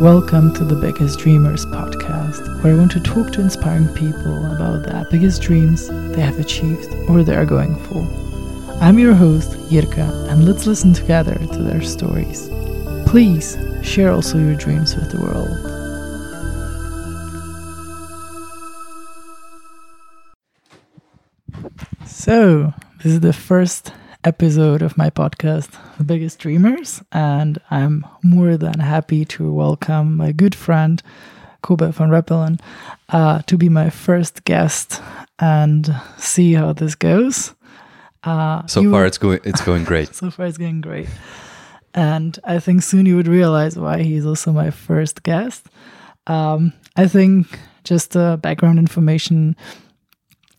[0.00, 4.84] Welcome to the Biggest Dreamers podcast, where I want to talk to inspiring people about
[4.84, 8.00] their biggest dreams they have achieved or they are going for.
[8.80, 12.48] I'm your host, Jirka, and let's listen together to their stories.
[13.06, 15.50] Please share also your dreams with the world.
[22.06, 23.92] So, this is the first
[24.24, 30.32] episode of my podcast, The Biggest Dreamers, and I'm more than happy to welcome my
[30.32, 31.02] good friend,
[31.62, 32.60] Kobe van Rappelen,
[33.08, 35.00] uh, to be my first guest
[35.38, 37.54] and see how this goes.
[38.22, 40.14] Uh, so far, it's going it's going great.
[40.14, 41.08] so far, it's going great,
[41.94, 45.66] and I think soon you would realize why he's also my first guest.
[46.26, 49.56] Um, I think just the background information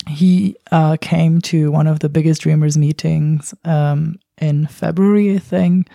[0.07, 5.87] he uh, came to one of the biggest dreamers meetings um, in February, I think,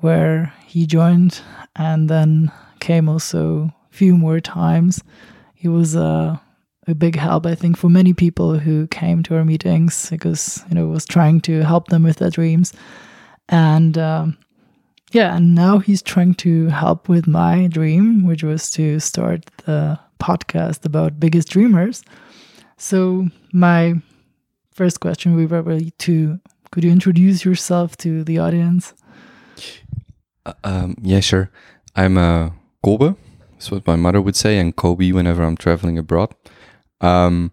[0.00, 1.40] where he joined
[1.76, 5.02] and then came also a few more times.
[5.54, 6.38] He was uh,
[6.86, 10.74] a big help, I think, for many people who came to our meetings because you
[10.74, 12.72] know was trying to help them with their dreams,
[13.48, 14.38] and um,
[15.12, 19.98] yeah, and now he's trying to help with my dream, which was to start the
[20.18, 22.02] podcast about biggest dreamers.
[22.82, 24.02] So my
[24.72, 26.40] first question would be probably to
[26.72, 28.92] could you introduce yourself to the audience?
[30.44, 31.48] Uh, um, yeah, sure.
[31.94, 32.50] I'm uh,
[32.84, 33.14] Kobe.
[33.52, 36.34] That's what my mother would say, and Kobe whenever I'm traveling abroad.
[37.00, 37.52] Um,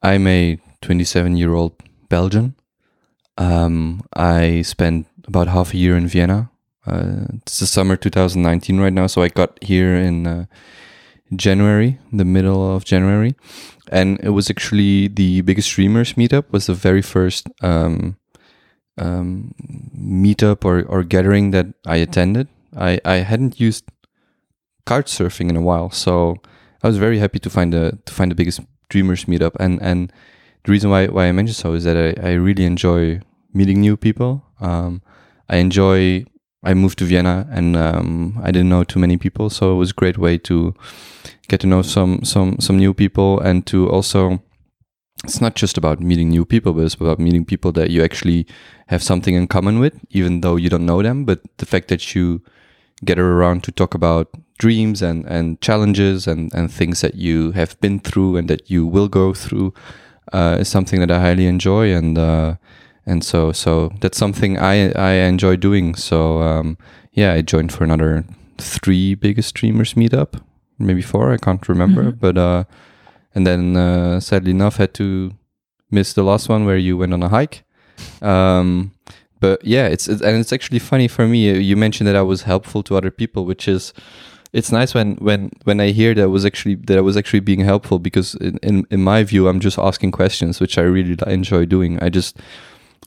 [0.00, 1.72] I'm a 27 year old
[2.08, 2.54] Belgian.
[3.38, 6.50] Um, I spent about half a year in Vienna.
[6.86, 10.44] Uh, it's the summer 2019 right now, so I got here in uh,
[11.36, 13.34] January, the middle of January,
[13.90, 16.50] and it was actually the biggest dreamers meetup.
[16.50, 18.16] Was the very first um,
[18.98, 19.54] um,
[19.96, 22.48] meetup or, or gathering that I attended.
[22.76, 23.84] I, I hadn't used
[24.86, 26.36] couch surfing in a while, so
[26.82, 29.56] I was very happy to find the to find the biggest dreamers meetup.
[29.60, 30.12] And and
[30.64, 33.20] the reason why why I mentioned so is that I, I really enjoy
[33.52, 34.44] meeting new people.
[34.60, 35.02] Um,
[35.48, 36.24] I enjoy
[36.62, 39.90] I moved to Vienna and um, I didn't know too many people, so it was
[39.90, 40.74] a great way to
[41.48, 44.40] get to know some some some new people and to also
[45.24, 48.46] it's not just about meeting new people, but it's about meeting people that you actually
[48.88, 51.24] have something in common with, even though you don't know them.
[51.24, 52.42] But the fact that you
[53.04, 57.80] gather around to talk about dreams and, and challenges and, and things that you have
[57.80, 59.74] been through and that you will go through
[60.32, 61.92] uh, is something that I highly enjoy.
[61.92, 62.56] And uh,
[63.06, 65.94] and so so that's something I I enjoy doing.
[65.94, 66.78] So um,
[67.12, 68.24] yeah, I joined for another
[68.58, 70.40] three biggest dreamers meetup,
[70.78, 71.32] maybe four.
[71.32, 72.18] I can't remember, mm-hmm.
[72.18, 72.64] but uh,
[73.34, 75.32] and then uh, sadly enough had to
[75.90, 77.64] miss the last one where you went on a hike.
[78.20, 78.92] Um,
[79.40, 81.58] but yeah, it's, it's and it's actually funny for me.
[81.58, 83.92] You mentioned that I was helpful to other people, which is
[84.52, 87.40] it's nice when when when I hear that I was actually that I was actually
[87.40, 91.16] being helpful because in, in, in my view I'm just asking questions, which I really
[91.26, 91.98] enjoy doing.
[92.02, 92.38] I just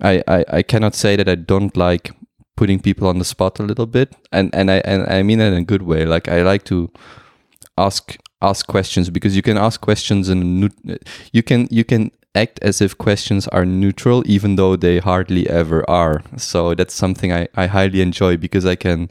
[0.01, 2.11] I, I, I cannot say that I don't like
[2.57, 5.47] putting people on the spot a little bit, and and I and I mean it
[5.47, 6.05] in a good way.
[6.05, 6.91] Like I like to
[7.77, 10.71] ask ask questions because you can ask questions and
[11.31, 15.89] you can you can act as if questions are neutral even though they hardly ever
[15.89, 19.09] are so that's something i, I highly enjoy because i can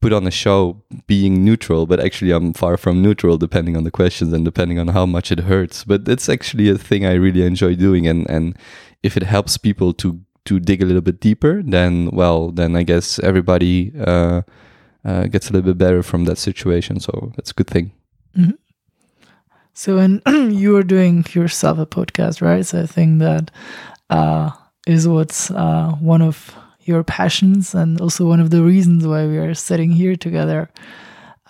[0.00, 3.90] put on a show being neutral but actually i'm far from neutral depending on the
[3.90, 7.44] questions and depending on how much it hurts but it's actually a thing i really
[7.44, 8.56] enjoy doing and and
[9.04, 12.82] if it helps people to to dig a little bit deeper, then well, then I
[12.82, 14.42] guess everybody uh,
[15.04, 17.00] uh, gets a little bit better from that situation.
[17.00, 17.92] So that's a good thing.
[18.36, 18.56] Mm-hmm.
[19.72, 20.22] So, and
[20.54, 22.64] you are doing yourself a podcast, right?
[22.64, 23.50] So I think that
[24.10, 24.50] uh,
[24.86, 29.38] is what's uh, one of your passions and also one of the reasons why we
[29.38, 30.70] are sitting here together.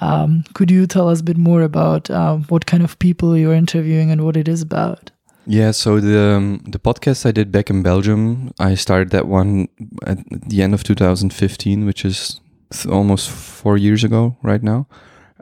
[0.01, 3.55] Um, could you tell us a bit more about uh, what kind of people you're
[3.55, 5.11] interviewing and what it is about?
[5.47, 9.69] Yeah, so the um, the podcast I did back in Belgium, I started that one
[10.07, 12.41] at the end of 2015, which is
[12.73, 14.87] th- almost four years ago right now.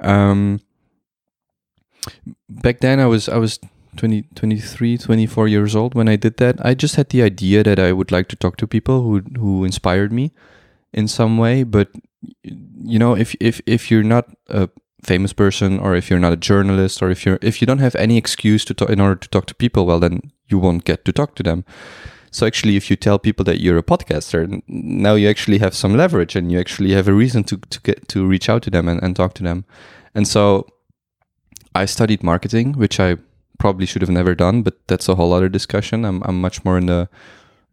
[0.00, 0.60] Um,
[2.48, 3.60] back then I was I was
[3.96, 6.64] 20, 23, 24 years old when I did that.
[6.64, 9.64] I just had the idea that I would like to talk to people who who
[9.64, 10.32] inspired me
[10.92, 11.88] in some way, but
[12.42, 14.68] you know, if if if you're not a
[15.02, 17.94] famous person or if you're not a journalist or if you're if you don't have
[17.96, 21.04] any excuse to talk in order to talk to people well then you won't get
[21.04, 21.64] to talk to them.
[22.30, 25.96] So actually if you tell people that you're a podcaster now you actually have some
[25.96, 28.88] leverage and you actually have a reason to, to get to reach out to them
[28.88, 29.64] and, and talk to them.
[30.14, 30.66] And so
[31.74, 33.16] i studied marketing which i
[33.58, 36.04] probably should have never done but that's a whole other discussion.
[36.04, 37.08] I'm, I'm much more in the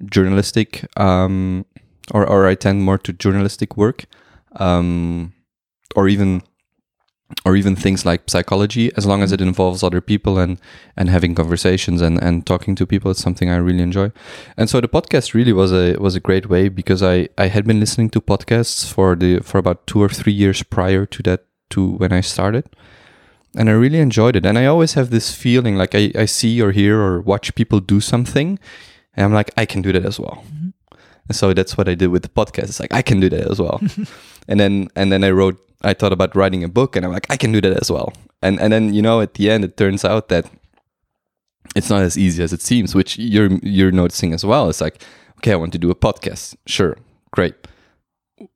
[0.05, 1.65] journalistic um,
[2.11, 4.05] or, or i tend more to journalistic work
[4.55, 5.33] um,
[5.95, 6.41] or even
[7.45, 10.59] or even things like psychology as long as it involves other people and
[10.97, 14.11] and having conversations and and talking to people it's something i really enjoy.
[14.57, 17.65] And so the podcast really was a was a great way because i i had
[17.65, 21.45] been listening to podcasts for the for about two or three years prior to that
[21.69, 22.65] to when i started.
[23.55, 24.45] And i really enjoyed it.
[24.45, 27.79] And i always have this feeling like i, I see or hear or watch people
[27.79, 28.59] do something
[29.13, 30.43] and i'm like i can do that as well.
[30.47, 30.69] Mm-hmm.
[31.27, 32.69] And so that's what i did with the podcast.
[32.69, 33.79] It's like i can do that as well.
[34.49, 37.27] And then and then i wrote I thought about writing a book and I'm like,
[37.29, 38.13] I can do that as well.
[38.41, 40.49] And and then you know at the end it turns out that
[41.75, 44.69] it's not as easy as it seems, which you're you're noticing as well.
[44.69, 45.03] It's like,
[45.37, 46.55] okay, I want to do a podcast.
[46.65, 46.97] Sure,
[47.31, 47.55] great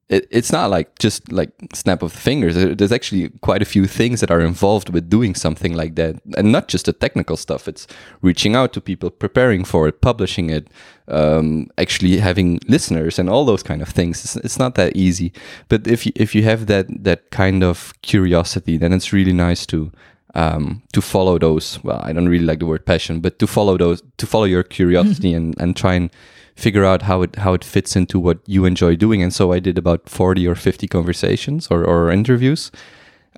[0.10, 2.56] it, it's not like just like snap of the fingers.
[2.56, 6.52] There's actually quite a few things that are involved with doing something like that, and
[6.52, 7.68] not just the technical stuff.
[7.68, 7.88] It's
[8.22, 10.70] reaching out to people, preparing for it, publishing it,
[11.08, 14.24] um, actually having listeners, and all those kind of things.
[14.24, 15.34] It's, it's not that easy.
[15.70, 19.66] But if you, if you have that that kind of curiosity, then it's really nice
[19.68, 19.92] to
[20.36, 21.84] um, to follow those.
[21.84, 24.64] Well, I don't really like the word passion, but to follow those, to follow your
[24.64, 26.10] curiosity and and try and
[26.56, 29.24] figure out how it how it fits into what you enjoy doing.
[29.24, 32.72] And so I did about forty or fifty conversations or, or interviews.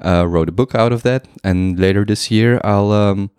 [0.04, 3.30] Uh, wrote a book out of that, and later this year I'll um,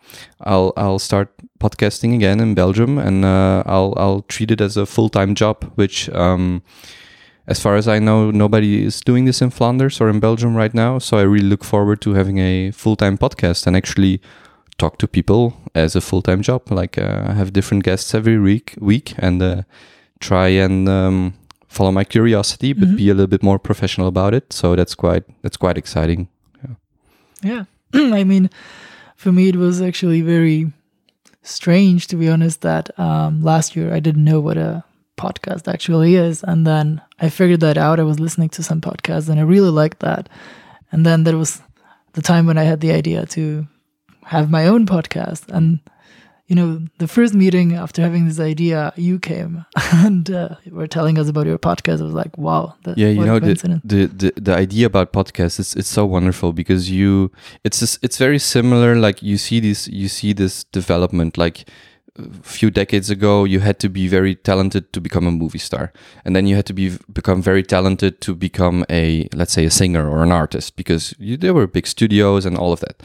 [0.41, 1.29] I'll I'll start
[1.61, 5.71] podcasting again in Belgium, and uh, I'll I'll treat it as a full time job,
[5.75, 6.09] which.
[6.11, 6.63] Um,
[7.49, 10.75] as far as I know, nobody is doing this in Flanders or in Belgium right
[10.75, 10.99] now.
[10.99, 14.21] So I really look forward to having a full time podcast and actually
[14.79, 16.71] talk to people as a full time job.
[16.71, 19.63] Like uh, have different guests every week, week, and uh,
[20.21, 21.35] try and um,
[21.69, 22.97] follow my curiosity, but mm-hmm.
[22.97, 24.53] be a little bit more professional about it.
[24.53, 26.29] So that's quite that's quite exciting.
[26.63, 26.75] Yeah,
[27.43, 27.65] yeah.
[28.15, 28.51] I mean,
[29.17, 30.73] for me, it was actually very
[31.43, 32.61] strange to be honest.
[32.63, 34.85] That um, last year I didn't know what a
[35.17, 38.01] podcast actually is, and then I figured that out.
[38.01, 40.29] I was listening to some podcasts, and I really liked that.
[40.93, 41.61] And then there was
[42.13, 43.67] the time when I had the idea to
[44.27, 45.49] have my own podcast.
[45.49, 45.81] And,
[46.49, 51.19] you know, the first meeting after having this idea, you came and uh, were telling
[51.19, 52.01] us about your podcast.
[52.01, 52.75] I was like, wow.
[52.97, 56.91] yeah, you know, the, the, the, the, idea about podcasts, it's, it's so wonderful because
[56.91, 57.31] you,
[57.63, 58.97] it's, just, it's very similar.
[58.97, 61.69] Like you see this, you see this development, like,
[62.19, 65.93] a few decades ago you had to be very talented to become a movie star
[66.25, 69.71] and then you had to be become very talented to become a let's say a
[69.71, 73.03] singer or an artist because you, there were big studios and all of that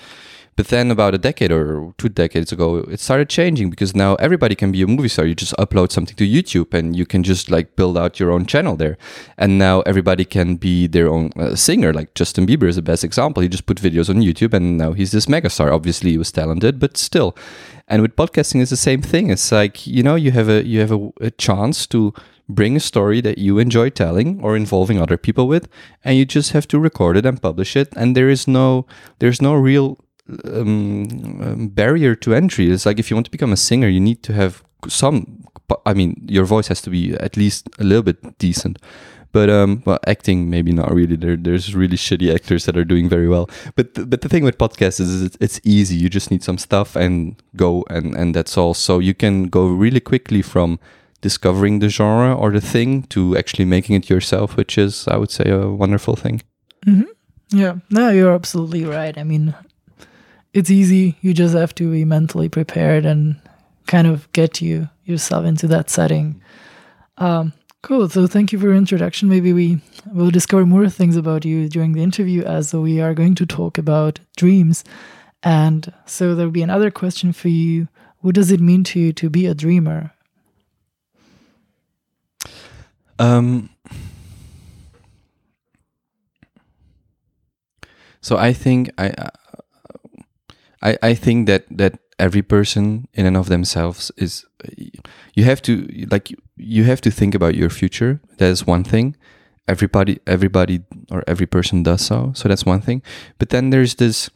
[0.62, 4.54] but then about a decade or two decades ago, it started changing because now everybody
[4.54, 5.26] can be a movie star.
[5.26, 8.46] You just upload something to YouTube and you can just like build out your own
[8.46, 9.00] channel there.
[9.40, 11.92] And now everybody can be their own uh, singer.
[11.92, 13.42] Like Justin Bieber is the best example.
[13.42, 15.74] He just put videos on YouTube and now he's this megastar.
[15.74, 17.36] Obviously, he was talented, but still.
[17.88, 19.32] And with podcasting, it's the same thing.
[19.32, 22.14] It's like you know, you have a you have a, a chance to
[22.48, 25.68] bring a story that you enjoy telling or involving other people with
[26.04, 28.86] and you just have to record it and publish it and there is no
[29.20, 29.98] there's no real
[30.46, 32.70] um, um, barrier to entry.
[32.72, 35.44] It's like if you want to become a singer, you need to have some.
[35.86, 38.78] I mean, your voice has to be at least a little bit decent.
[39.32, 41.16] But um, well, acting maybe not really.
[41.16, 43.50] There, there's really shitty actors that are doing very well.
[43.76, 45.96] But th- but the thing with podcasts is it's, it's easy.
[45.96, 48.74] You just need some stuff and go, and and that's all.
[48.74, 50.80] So you can go really quickly from
[51.22, 55.32] discovering the genre or the thing to actually making it yourself, which is, I would
[55.32, 56.42] say, a wonderful thing.
[56.86, 57.58] Mm-hmm.
[57.58, 59.18] Yeah, no, you're absolutely right.
[59.18, 59.54] I mean,
[60.54, 61.18] it's easy.
[61.22, 63.40] You just have to be mentally prepared and
[63.88, 66.42] kind of get you yourself into that setting.
[67.18, 68.10] Um, cool.
[68.10, 69.30] So thank you for your introduction.
[69.30, 69.82] Maybe we
[70.14, 73.78] will discover more things about you during the interview, as we are going to talk
[73.78, 74.84] about dreams.
[75.44, 77.88] And so there'll be another question for you.
[78.20, 80.12] What does it mean to you to be a dreamer?
[83.18, 83.70] Um.
[88.22, 89.30] So I think I
[90.82, 94.46] I, I think that that every person in and of themselves is
[95.34, 98.22] you have to like you have to think about your future.
[98.38, 99.16] That is one thing.
[99.68, 103.02] Everybody everybody or every person does so so that's one thing.
[103.38, 104.30] But then there's this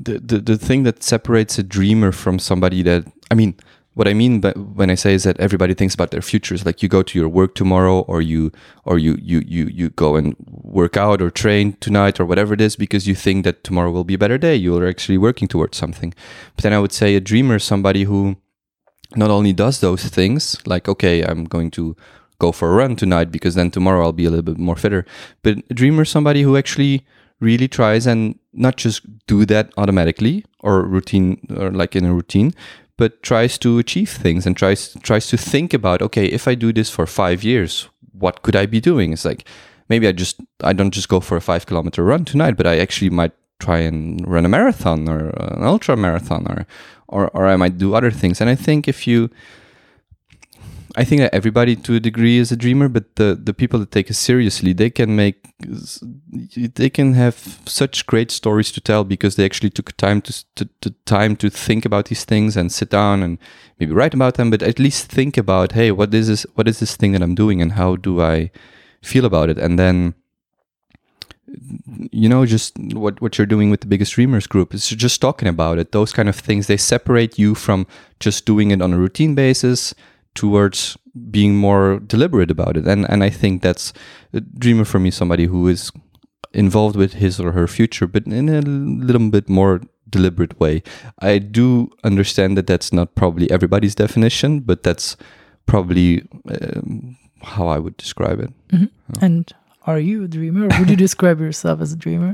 [0.00, 3.54] the, the the thing that separates a dreamer from somebody that i mean
[3.96, 6.66] what I mean by, when I say is that everybody thinks about their futures.
[6.66, 8.52] Like you go to your work tomorrow, or you
[8.84, 12.60] or you you you you go and work out or train tonight or whatever it
[12.60, 14.54] is because you think that tomorrow will be a better day.
[14.54, 16.12] You are actually working towards something.
[16.56, 18.36] But then I would say a dreamer is somebody who
[19.14, 21.96] not only does those things, like okay, I'm going to
[22.38, 25.06] go for a run tonight because then tomorrow I'll be a little bit more fitter.
[25.42, 27.06] But a dreamer is somebody who actually
[27.40, 32.52] really tries and not just do that automatically or routine or like in a routine,
[32.98, 36.72] but tries to achieve things and tries tries to think about okay if i do
[36.72, 39.46] this for five years what could i be doing it's like
[39.88, 42.78] maybe i just i don't just go for a five kilometer run tonight but i
[42.78, 46.66] actually might try and run a marathon or an ultra marathon or
[47.08, 48.40] or or I might do other things.
[48.40, 49.30] And I think if you
[50.98, 53.90] I think that everybody to a degree is a dreamer, but the, the people that
[53.90, 59.36] take it seriously, they can make, they can have such great stories to tell because
[59.36, 62.88] they actually took time to, to, to, time to think about these things and sit
[62.88, 63.36] down and
[63.78, 66.80] maybe write about them, but at least think about, hey, what is this, what is
[66.80, 68.50] this thing that I'm doing and how do I
[69.02, 69.58] feel about it?
[69.58, 70.14] And then,
[72.10, 75.46] you know, just what, what you're doing with the biggest dreamers group is just talking
[75.46, 75.92] about it.
[75.92, 77.86] Those kind of things, they separate you from
[78.18, 79.94] just doing it on a routine basis
[80.36, 80.96] towards
[81.30, 82.86] being more deliberate about it.
[82.86, 83.92] And and I think that's
[84.32, 85.90] a dreamer for me, somebody who is
[86.52, 90.82] involved with his or her future, but in a little bit more deliberate way.
[91.18, 95.16] I do understand that that's not probably everybody's definition, but that's
[95.66, 98.52] probably um, how I would describe it.
[98.68, 99.24] Mm-hmm.
[99.24, 99.52] And
[99.86, 102.32] are you a dreamer, would you describe yourself as a dreamer?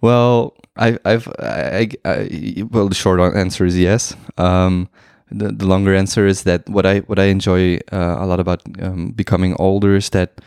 [0.00, 4.14] Well, I, I've, I, I, well, the short answer is yes.
[4.36, 4.88] Um,
[5.30, 8.62] the, the longer answer is that what I what I enjoy uh, a lot about
[8.80, 10.40] um, becoming older is that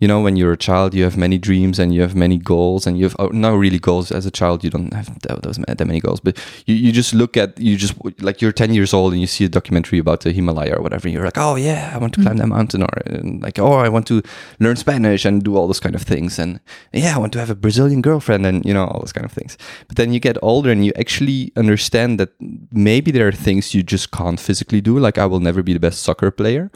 [0.00, 2.86] you know when you're a child you have many dreams and you have many goals
[2.86, 4.10] and you have oh, not really goals.
[4.10, 7.58] As a child you don't have that many goals but you, you just look at
[7.58, 10.76] you just like you're 10 years old and you see a documentary about the himalaya
[10.76, 13.20] or whatever and you're like oh yeah i want to climb that mountain or uh,
[13.40, 14.22] like oh i want to
[14.58, 16.60] learn spanish and do all those kind of things and
[16.92, 19.32] yeah i want to have a brazilian girlfriend and you know all those kind of
[19.32, 19.56] things.
[19.88, 22.30] But then you get older and you actually understand that
[22.70, 24.98] maybe there are things you just can't physically do.
[24.98, 26.70] Like i will never be the best soccer player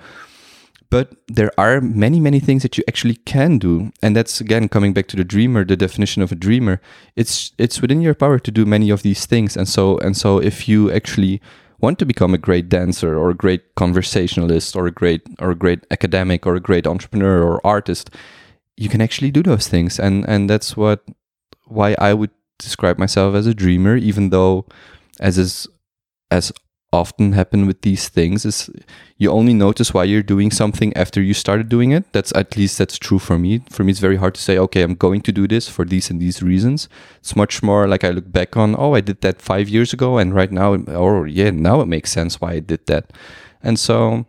[0.94, 3.90] but there are many many things that you actually can do.
[4.00, 6.80] And that's again coming back to the dreamer the definition of a dreamer.
[7.16, 9.56] It's it's within your power to do many of these things.
[9.56, 11.40] And so and so if you actually
[11.80, 15.58] want to become a great dancer or a great conversationalist or a great or a
[15.64, 18.10] great academic or a great entrepreneur or artist
[18.76, 19.98] you can actually do those things.
[19.98, 21.02] And and that's what
[21.66, 24.64] why I would describe myself as a dreamer even though
[25.18, 25.66] as is
[26.30, 26.52] as
[26.94, 28.70] often happen with these things is
[29.18, 32.04] you only notice why you're doing something after you started doing it.
[32.12, 33.62] That's at least that's true for me.
[33.70, 36.10] For me it's very hard to say okay i'm going to do this for these
[36.10, 36.88] and these reasons.
[37.18, 40.18] It's much more like i look back on oh i did that five years ago
[40.18, 43.12] and right now or yeah now it makes sense why i did that.
[43.62, 44.26] And so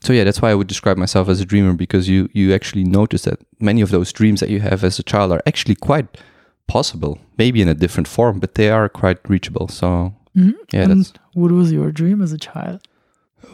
[0.00, 2.84] so yeah that's why i would describe myself as a dreamer because you you actually
[2.84, 6.08] notice that many of those dreams that you have as a child are actually quite
[6.66, 9.68] possible maybe in a different form but they are quite reachable.
[9.68, 10.50] So Mm-hmm.
[10.72, 12.80] Yeah, and what was your dream as a child?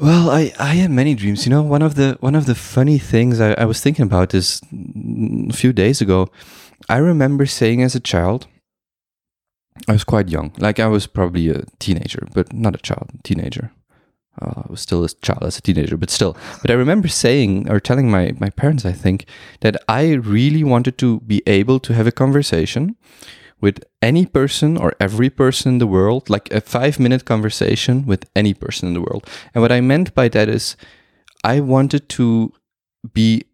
[0.00, 1.44] Well, I, I had many dreams.
[1.44, 4.34] You know, one of the one of the funny things I, I was thinking about
[4.34, 4.60] is
[5.50, 6.28] a few days ago.
[6.88, 8.46] I remember saying as a child,
[9.88, 13.72] I was quite young, like I was probably a teenager, but not a child, teenager.
[14.40, 16.36] Uh, I was still a child as a teenager, but still.
[16.62, 19.26] But I remember saying or telling my, my parents, I think,
[19.60, 22.96] that I really wanted to be able to have a conversation
[23.60, 28.24] with any person or every person in the world, like a five minute conversation with
[28.36, 29.26] any person in the world.
[29.54, 30.76] And what I meant by that is
[31.44, 32.52] I wanted to
[33.12, 33.44] be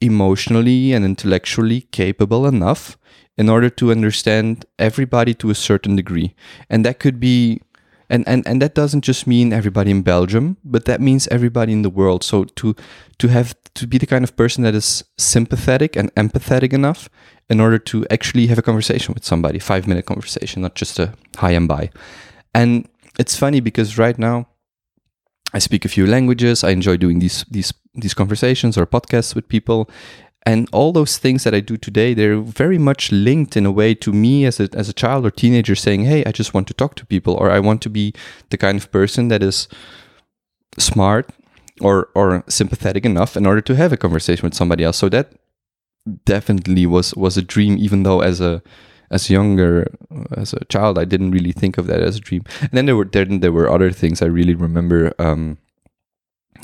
[0.00, 2.98] emotionally and intellectually capable enough
[3.38, 6.34] in order to understand everybody to a certain degree.
[6.70, 7.60] And that could be
[8.08, 11.82] and, and and that doesn't just mean everybody in Belgium, but that means everybody in
[11.82, 12.22] the world.
[12.22, 12.74] So to
[13.18, 17.08] to have to be the kind of person that is sympathetic and empathetic enough
[17.48, 21.12] in order to actually have a conversation with somebody, five minute conversation, not just a
[21.36, 21.90] hi and bye.
[22.54, 24.46] And it's funny because right now
[25.52, 26.64] I speak a few languages.
[26.64, 29.88] I enjoy doing these these these conversations or podcasts with people.
[30.46, 33.94] And all those things that I do today, they're very much linked in a way
[33.96, 36.74] to me as a, as a child or teenager saying, Hey, I just want to
[36.74, 38.14] talk to people, or I want to be
[38.50, 39.66] the kind of person that is
[40.78, 41.30] smart
[41.80, 44.98] or, or sympathetic enough in order to have a conversation with somebody else.
[44.98, 45.32] So that
[46.24, 48.62] definitely was was a dream even though as a
[49.10, 49.86] as younger
[50.36, 52.44] as a child i didn't really think of that as a dream.
[52.60, 55.12] And then there were then there were other things i really remember.
[55.18, 55.58] Um,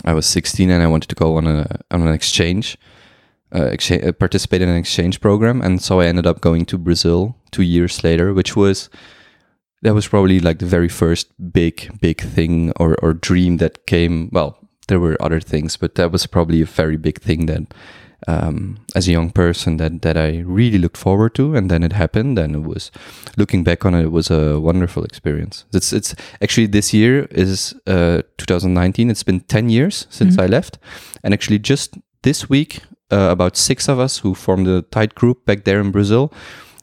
[0.05, 2.79] i was 16 and i wanted to go on a on an exchange
[3.55, 6.79] uh, exchange, uh, participate in an exchange program and so i ended up going to
[6.79, 8.89] brazil two years later which was
[9.83, 14.29] that was probably like the very first big big thing or, or dream that came
[14.33, 17.73] well there were other things but that was probably a very big thing that
[18.29, 21.93] um, as a young person that that I really looked forward to, and then it
[21.93, 22.91] happened, and it was
[23.37, 25.65] looking back on it, it was a wonderful experience.
[25.73, 29.11] It's it's actually this year is uh, 2019.
[29.11, 30.43] It's been 10 years since mm-hmm.
[30.43, 30.79] I left,
[31.25, 32.81] and actually just this week,
[33.13, 36.33] uh, about six of us who formed a tight group back there in Brazil.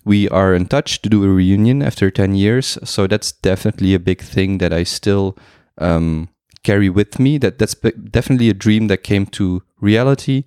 [0.06, 2.78] We are in touch to do a reunion after 10 years.
[2.84, 5.38] So that's definitely a big thing that I still
[5.78, 6.30] um,
[6.64, 7.38] carry with me.
[7.38, 10.46] That that's definitely a dream that came to reality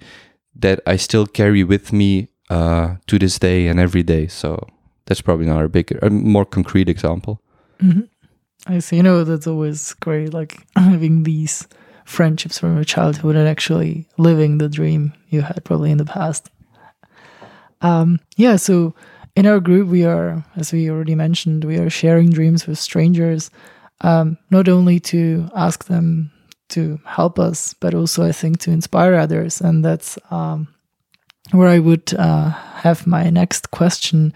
[0.55, 4.27] that I still carry with me uh, to this day and every day.
[4.27, 4.67] So
[5.07, 7.41] that's probably not a big, a more concrete example.
[7.81, 8.03] hmm
[8.67, 8.97] I see.
[8.97, 11.67] You know, that's always great, like having these
[12.05, 16.51] friendships from your childhood and actually living the dream you had probably in the past.
[17.81, 18.95] Um, yeah, so
[19.35, 23.51] in our group, we are, as we already mentioned, we are sharing dreams with strangers,
[24.03, 26.31] um, not only to ask them
[26.71, 29.61] to help us, but also I think to inspire others.
[29.61, 30.69] And that's um,
[31.51, 34.33] where I would uh, have my next question.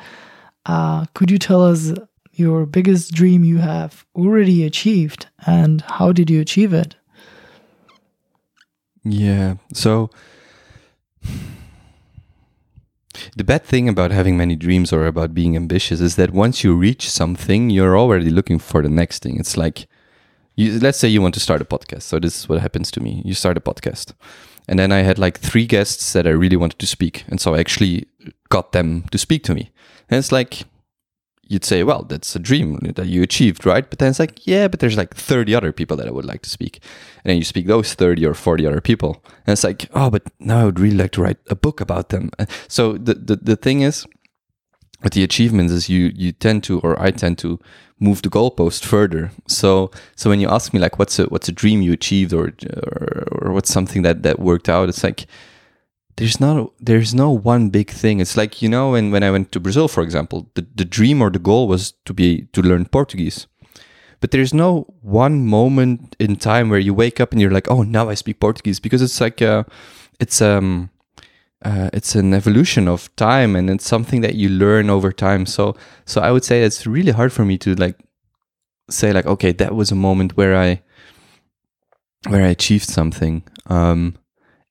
[0.65, 1.93] Uh, could you tell us
[2.33, 6.97] your biggest dream you have already achieved and how did you achieve it?
[9.09, 9.55] Yeah.
[9.73, 10.11] So
[13.37, 16.75] the bad thing about having many dreams or about being ambitious is that once you
[16.75, 19.39] reach something, you're already looking for the next thing.
[19.39, 19.87] It's like,
[20.57, 22.03] you, let's say you want to start a podcast.
[22.03, 23.23] So this is what happens to me.
[23.25, 24.13] You start a podcast.
[24.69, 27.25] And then I had like three guests that I really wanted to speak.
[27.29, 28.07] And so I actually
[28.49, 29.71] got them to speak to me.
[30.11, 30.65] And it's like,
[31.49, 33.89] you'd say, well, that's a dream that you achieved, right?
[33.89, 36.43] But then it's like, yeah, but there's like 30 other people that I would like
[36.43, 36.81] to speak.
[37.25, 39.23] And then you speak those 30 or 40 other people.
[39.47, 42.09] And it's like, oh, but now I would really like to write a book about
[42.09, 42.31] them.
[42.39, 44.07] Uh, so the, the, the thing is,
[45.03, 47.61] with the achievements is you you tend to or I tend to
[48.01, 49.31] move the goalpost further.
[49.47, 52.55] So so when you ask me like what's a what's a dream you achieved or
[52.75, 55.27] or, or what's something that that worked out, it's like
[56.17, 58.21] there's not there's no one big thing.
[58.21, 61.23] It's like you know when, when i went to brazil for example the, the dream
[61.23, 63.47] or the goal was to be to learn portuguese.
[64.21, 67.83] But there's no one moment in time where you wake up and you're like oh
[67.83, 69.65] now i speak portuguese because it's like uh
[70.19, 70.91] it's um
[71.65, 75.47] uh, it's an evolution of time and it's something that you learn over time.
[75.47, 77.99] So so i would say it's really hard for me to like
[78.89, 80.81] say like okay that was a moment where i
[82.29, 83.43] where i achieved something.
[83.67, 84.17] Um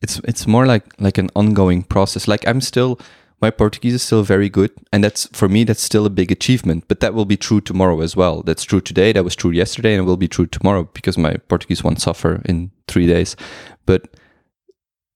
[0.05, 2.27] it's it's more like like an ongoing process.
[2.27, 2.99] Like I'm still
[3.41, 6.85] my Portuguese is still very good, and that's for me that's still a big achievement.
[6.87, 8.43] But that will be true tomorrow as well.
[8.43, 9.13] That's true today.
[9.13, 12.41] That was true yesterday, and it will be true tomorrow because my Portuguese won't suffer
[12.45, 13.35] in three days.
[13.85, 14.01] But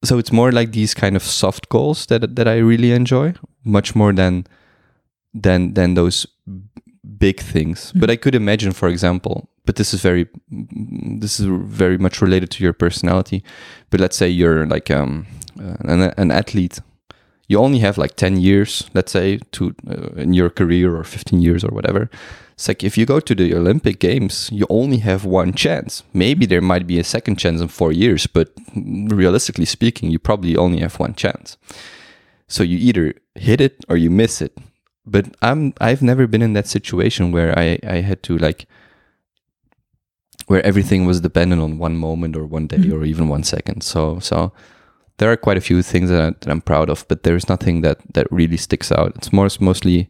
[0.04, 3.96] so it's more like these kind of soft goals that that I really enjoy, much
[3.96, 4.48] more than
[5.44, 6.28] than than those
[7.20, 7.80] big things.
[7.80, 8.00] Mm-hmm.
[8.00, 10.26] But I could imagine, for example, but this is very
[11.20, 13.44] this is very much related to your personality.
[13.92, 15.28] But let's say you're like um,
[15.60, 16.80] an, an athlete,
[17.48, 21.40] you only have like ten years, let's say, to uh, in your career or fifteen
[21.40, 22.10] years or whatever.
[22.54, 26.02] It's like if you go to the Olympic Games, you only have one chance.
[26.14, 30.58] Maybe there might be a second chance in four years, but realistically speaking, you probably
[30.58, 31.58] only have one chance.
[32.48, 34.58] So you either hit it or you miss it.
[35.06, 38.66] But I'm I've never been in that situation where I I had to like
[40.50, 42.94] where everything was dependent on one moment or one day mm-hmm.
[42.94, 43.84] or even one second.
[43.84, 44.52] So so
[45.18, 47.82] there are quite a few things that, I, that I'm proud of, but there's nothing
[47.82, 49.14] that that really sticks out.
[49.16, 50.10] It's more mostly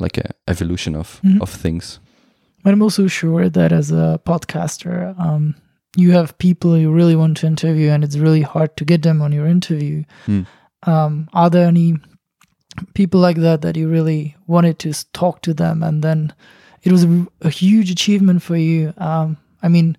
[0.00, 1.40] like a evolution of mm-hmm.
[1.40, 2.00] of things.
[2.64, 5.54] But I'm also sure that as a podcaster, um,
[5.96, 9.22] you have people you really want to interview, and it's really hard to get them
[9.22, 10.02] on your interview.
[10.26, 10.46] Mm.
[10.82, 11.94] Um, are there any
[12.94, 16.34] people like that that you really wanted to talk to them, and then
[16.82, 18.92] it was a, a huge achievement for you?
[18.98, 19.96] Um, I mean,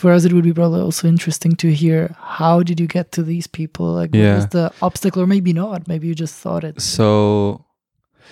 [0.00, 3.22] for us, it would be probably also interesting to hear how did you get to
[3.22, 3.92] these people?
[3.92, 4.28] Like, yeah.
[4.28, 5.86] what was the obstacle, or maybe not?
[5.86, 6.80] Maybe you just thought it.
[6.80, 7.66] So,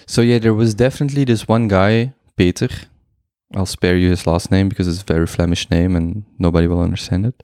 [0.06, 2.68] so yeah, there was definitely this one guy, Peter.
[3.54, 6.80] I'll spare you his last name because it's a very Flemish name and nobody will
[6.80, 7.42] understand it.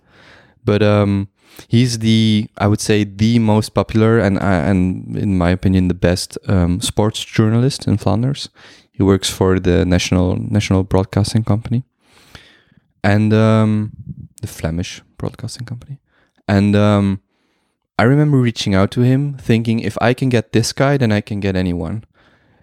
[0.64, 1.29] But um,
[1.68, 5.94] he's the, I would say, the most popular and uh, and in my opinion, the
[5.94, 8.48] best um, sports journalist in Flanders.
[8.92, 11.85] He works for the national national broadcasting company
[13.04, 13.92] and um,
[14.40, 15.98] the Flemish broadcasting company.
[16.48, 17.20] And um,
[17.98, 21.20] I remember reaching out to him, thinking if I can get this guy, then I
[21.20, 22.04] can get anyone.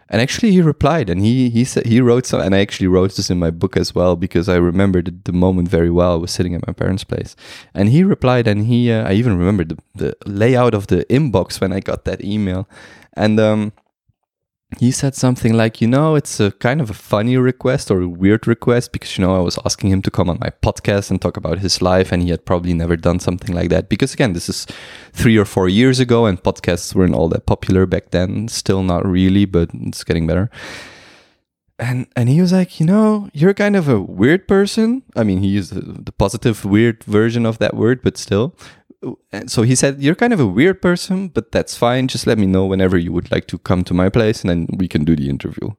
[0.09, 3.15] And actually, he replied, and he he said he wrote some, and I actually wrote
[3.15, 6.11] this in my book as well because I remembered the, moment very well.
[6.11, 7.33] I was sitting at my parents' place,
[7.73, 11.61] and he replied, and he uh, I even remember the, the layout of the inbox
[11.61, 12.67] when I got that email,
[13.13, 13.71] and um,
[14.79, 18.07] he said something like, you know, it's a kind of a funny request or a
[18.07, 21.21] weird request because, you know, I was asking him to come on my podcast and
[21.21, 23.89] talk about his life, and he had probably never done something like that.
[23.89, 24.65] Because, again, this is
[25.13, 28.47] three or four years ago, and podcasts weren't all that popular back then.
[28.47, 30.49] Still not really, but it's getting better.
[31.77, 35.01] And, and he was like, you know, you're kind of a weird person.
[35.15, 38.55] I mean, he used the positive weird version of that word, but still
[39.47, 42.07] so he said, You're kind of a weird person, but that's fine.
[42.07, 44.67] Just let me know whenever you would like to come to my place and then
[44.77, 45.71] we can do the interview.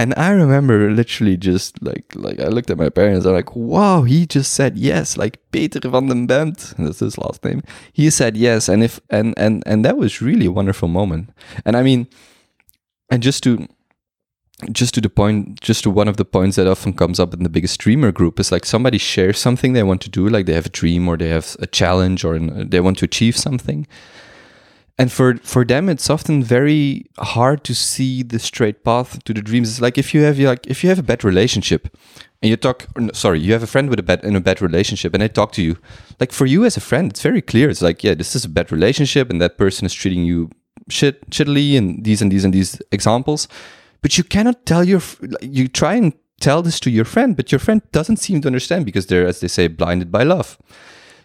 [0.00, 4.02] And I remember literally just like like I looked at my parents, I'm like, wow,
[4.02, 7.62] he just said yes, like Peter Vandenbempt, that's his last name.
[7.92, 11.30] He said yes, and if and and and that was really a wonderful moment.
[11.64, 12.06] And I mean,
[13.10, 13.66] and just to
[14.72, 17.44] just to the point, just to one of the points that often comes up in
[17.44, 20.54] the biggest dreamer group is like somebody shares something they want to do, like they
[20.54, 23.86] have a dream or they have a challenge or an, they want to achieve something.
[25.00, 29.42] And for for them, it's often very hard to see the straight path to the
[29.42, 29.70] dreams.
[29.70, 31.96] It's like if you have like if you have a bad relationship,
[32.42, 35.14] and you talk, sorry, you have a friend with a bad in a bad relationship,
[35.14, 35.76] and they talk to you.
[36.18, 37.70] Like for you as a friend, it's very clear.
[37.70, 40.50] It's like, yeah, this is a bad relationship, and that person is treating you
[40.88, 43.46] shit shittily, and these and these and these examples
[44.00, 45.02] but you cannot tell your
[45.40, 48.84] you try and tell this to your friend but your friend doesn't seem to understand
[48.84, 50.58] because they're as they say blinded by love.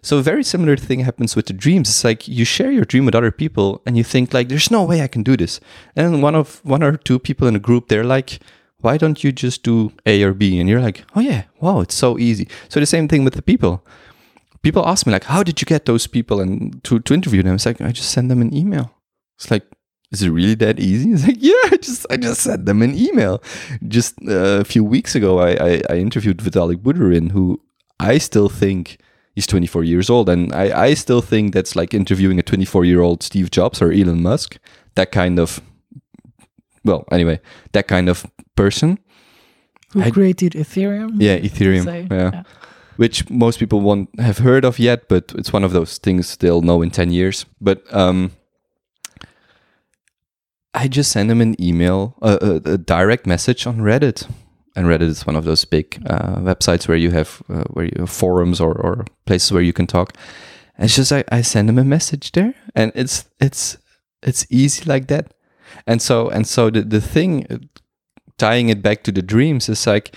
[0.01, 1.87] So a very similar thing happens with the dreams.
[1.87, 4.83] It's like you share your dream with other people and you think like there's no
[4.83, 5.61] way i can do this.
[5.95, 8.39] And one of one or two people in a group they're like
[8.79, 10.59] why don't you just do a or b?
[10.59, 11.43] And you're like oh yeah.
[11.59, 12.47] Wow it's so easy.
[12.69, 13.85] So the same thing with the people.
[14.61, 17.55] People ask me like how did you get those people and to, to interview them?
[17.55, 18.91] It's like i just send them an email.
[19.37, 19.65] It's like
[20.13, 21.11] is it really that easy?
[21.13, 23.41] It's like, yeah, I just I just sent them an email.
[23.87, 27.59] Just uh, a few weeks ago, I, I, I interviewed Vitalik Buterin, who
[27.99, 28.99] I still think
[29.35, 33.01] he's 24 years old, and I, I still think that's like interviewing a 24 year
[33.01, 34.59] old Steve Jobs or Elon Musk.
[34.95, 35.59] That kind of,
[36.85, 37.39] well, anyway,
[37.71, 38.99] that kind of person.
[39.93, 41.15] Who I, created Ethereum?
[41.17, 42.11] Yeah, Ethereum.
[42.11, 42.29] Yeah.
[42.33, 42.43] yeah.
[42.97, 46.61] Which most people won't have heard of yet, but it's one of those things they'll
[46.61, 47.47] know in 10 years.
[47.59, 48.31] But um,
[50.73, 54.27] I just send them an email, a, a, direct message on Reddit,
[54.75, 57.95] and Reddit is one of those big uh, websites where you have uh, where you
[57.99, 60.13] have forums or, or places where you can talk.
[60.77, 63.77] And it's just I, I send them a message there, and it's it's
[64.23, 65.33] it's easy like that.
[65.85, 67.57] And so and so the the thing, uh,
[68.37, 70.15] tying it back to the dreams, is like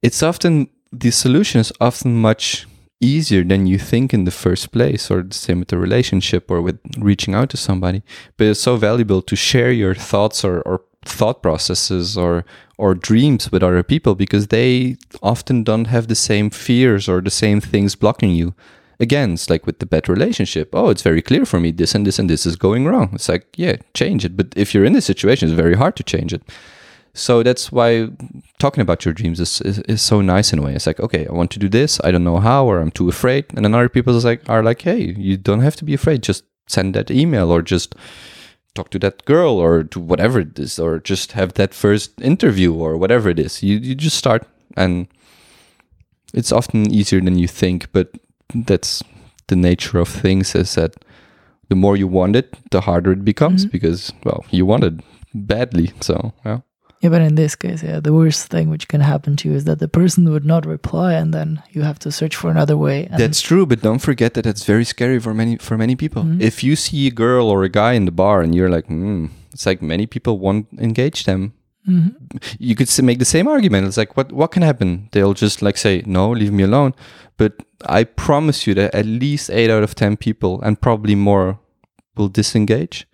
[0.00, 2.66] it's often the solution is often much
[3.00, 6.62] easier than you think in the first place, or the same with the relationship or
[6.62, 8.02] with reaching out to somebody.
[8.36, 12.44] But it's so valuable to share your thoughts or, or thought processes or
[12.78, 17.30] or dreams with other people because they often don't have the same fears or the
[17.30, 18.54] same things blocking you.
[19.00, 20.74] Again, it's like with the bad relationship.
[20.74, 23.10] Oh, it's very clear for me this and this and this is going wrong.
[23.14, 24.36] It's like, yeah, change it.
[24.36, 26.42] But if you're in this situation, it's very hard to change it.
[27.16, 28.10] So that's why
[28.58, 30.74] talking about your dreams is, is, is, so nice in a way.
[30.74, 31.98] It's like, okay, I want to do this.
[32.04, 33.46] I don't know how, or I'm too afraid.
[33.54, 36.22] And then other people is like, are like, hey, you don't have to be afraid.
[36.22, 37.94] Just send that email or just
[38.74, 42.74] talk to that girl or to whatever it is, or just have that first interview
[42.74, 43.62] or whatever it is.
[43.62, 45.08] You, you just start and
[46.34, 48.10] it's often easier than you think, but
[48.54, 49.02] that's
[49.46, 50.96] the nature of things is that
[51.70, 53.72] the more you want it, the harder it becomes mm-hmm.
[53.72, 55.00] because, well, you want it
[55.34, 55.92] badly.
[56.00, 56.60] So, yeah.
[57.02, 59.64] Yeah, but in this case, yeah, the worst thing which can happen to you is
[59.64, 63.08] that the person would not reply, and then you have to search for another way.
[63.16, 66.22] That's true, but don't forget that it's very scary for many for many people.
[66.22, 66.40] Mm-hmm.
[66.40, 69.26] If you see a girl or a guy in the bar and you're like, hmm,
[69.52, 71.52] it's like many people won't engage them.
[71.86, 72.38] Mm-hmm.
[72.58, 73.86] You could make the same argument.
[73.86, 75.08] It's like, what what can happen?
[75.12, 76.94] They'll just like say, no, leave me alone.
[77.36, 77.52] But
[77.84, 81.58] I promise you that at least eight out of ten people, and probably more,
[82.16, 83.06] will disengage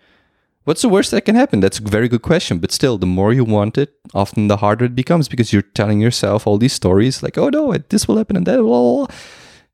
[0.65, 1.59] What's the worst that can happen?
[1.59, 2.59] That's a very good question.
[2.59, 5.99] But still, the more you want it, often the harder it becomes because you're telling
[5.99, 9.09] yourself all these stories like, oh no, this will happen and that will.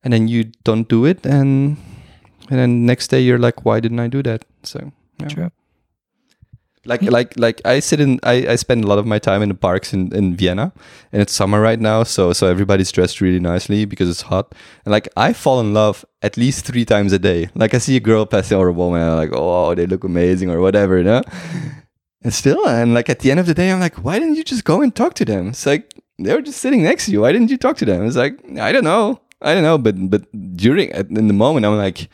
[0.04, 1.25] And then you don't do it.
[1.25, 1.78] And,
[2.49, 4.45] and then next day you're like, why didn't I do that?
[4.63, 5.28] So, yeah.
[5.28, 5.52] True
[6.86, 9.50] like like like I sit in I, I spend a lot of my time in
[9.50, 10.72] the parks in, in Vienna
[11.12, 14.56] and it's summer right now so so everybody's dressed really nicely because it's hot.
[14.86, 17.50] And like I fall in love at least three times a day.
[17.54, 20.04] Like I see a girl passing or a woman and I'm like oh they look
[20.04, 21.22] amazing or whatever you know?
[22.22, 24.44] And still and like at the end of the day I'm like why didn't you
[24.44, 25.50] just go and talk to them?
[25.50, 27.22] It's like they were just sitting next to you.
[27.22, 28.06] Why didn't you talk to them?
[28.06, 29.20] It's like I don't know.
[29.42, 30.24] I don't know but but
[30.56, 32.10] during in the moment I'm like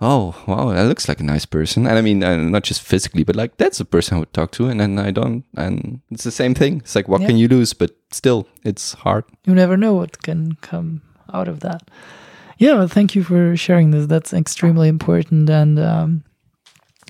[0.00, 1.86] oh wow that looks like a nice person.
[1.86, 4.52] And i mean uh, not just physically but like that's a person i would talk
[4.52, 6.78] to and then i don't and it's the same thing.
[6.78, 7.28] It's like what yeah.
[7.28, 7.72] can you lose?
[7.74, 9.24] But still it's hard.
[9.44, 11.90] You never know what can come out of that.
[12.58, 14.06] Yeah well, thank you for sharing this.
[14.06, 16.24] That's extremely important and um,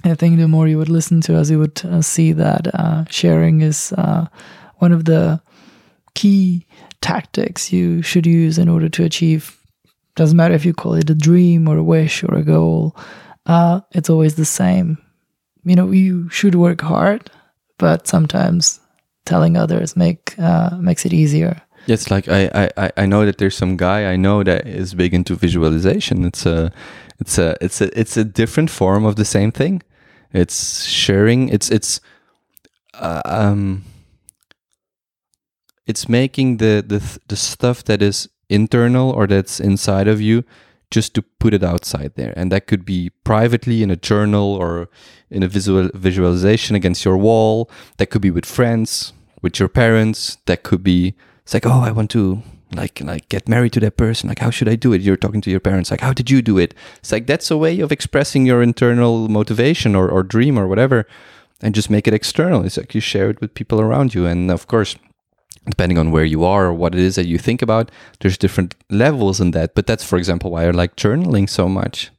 [0.05, 3.05] i think the more you would listen to us you would uh, see that uh,
[3.11, 4.27] sharing is uh,
[4.79, 5.41] one of the
[6.15, 6.67] key
[7.01, 9.60] tactics you should use in order to achieve
[10.21, 12.95] doesn't matter if you call it a dream or a wish or a goal,
[13.47, 14.99] uh, it's always the same.
[15.65, 17.31] You know, you should work hard,
[17.79, 18.81] but sometimes
[19.25, 21.63] telling others make uh, makes it easier.
[21.87, 25.15] It's like I, I, I know that there's some guy I know that is big
[25.15, 26.27] into visualization.
[26.27, 26.71] It's a
[27.19, 29.83] it's a it's a it's a different form of the same thing.
[30.35, 31.49] It's sharing.
[31.49, 32.03] It's it's
[32.93, 33.85] uh, um
[35.87, 40.45] it's making the the the stuff that is internal or that's inside of you
[40.91, 44.89] just to put it outside there and that could be privately in a journal or
[45.31, 50.39] in a visual visualization against your wall that could be with friends with your parents.
[50.47, 53.97] That could be it's like, oh, I want to like like get married to that
[53.97, 54.29] person.
[54.29, 55.01] Like, how should I do it?
[55.01, 55.91] You're talking to your parents.
[55.91, 56.75] Like, how did you do it?
[56.99, 61.07] It's like that's a way of expressing your internal motivation or, or dream or whatever,
[61.61, 62.65] and just make it external.
[62.65, 64.97] It's like you share it with people around you, and of course
[65.67, 68.75] depending on where you are or what it is that you think about, there's different
[68.89, 69.75] levels in that.
[69.75, 72.11] But that's, for example, why I like journaling so much.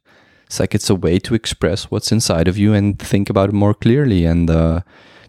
[0.46, 3.54] It's like it's a way to express what's inside of you and think about it
[3.54, 4.24] more clearly.
[4.26, 4.82] And uh,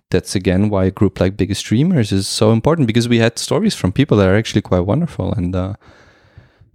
[0.09, 3.73] that's again why a group like Biggest Dreamers is so important because we had stories
[3.73, 5.33] from people that are actually quite wonderful.
[5.33, 5.75] And uh,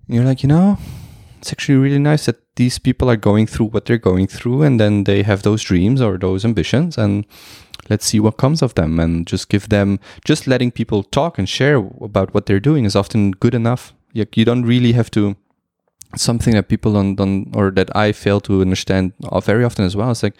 [0.07, 0.79] you're like, you know,
[1.39, 4.81] it's actually really nice that these people are going through what they're going through and
[4.81, 7.25] then they have those dreams or those ambitions and
[7.91, 11.49] let's see what comes of them and just give them just letting people talk and
[11.49, 13.93] share about what they're doing is often good enough.
[14.13, 15.37] You, don't really have to
[16.17, 19.13] something that people don't, don't or that i fail to understand
[19.45, 20.11] very often as well.
[20.11, 20.37] It's like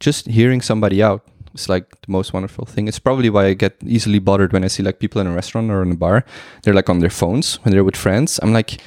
[0.00, 1.22] just hearing somebody out
[1.54, 2.88] is like the most wonderful thing.
[2.88, 5.70] It's probably why i get easily bothered when i see like people in a restaurant
[5.70, 6.24] or in a bar.
[6.62, 8.40] They're like on their phones when they're with friends.
[8.42, 8.80] I'm like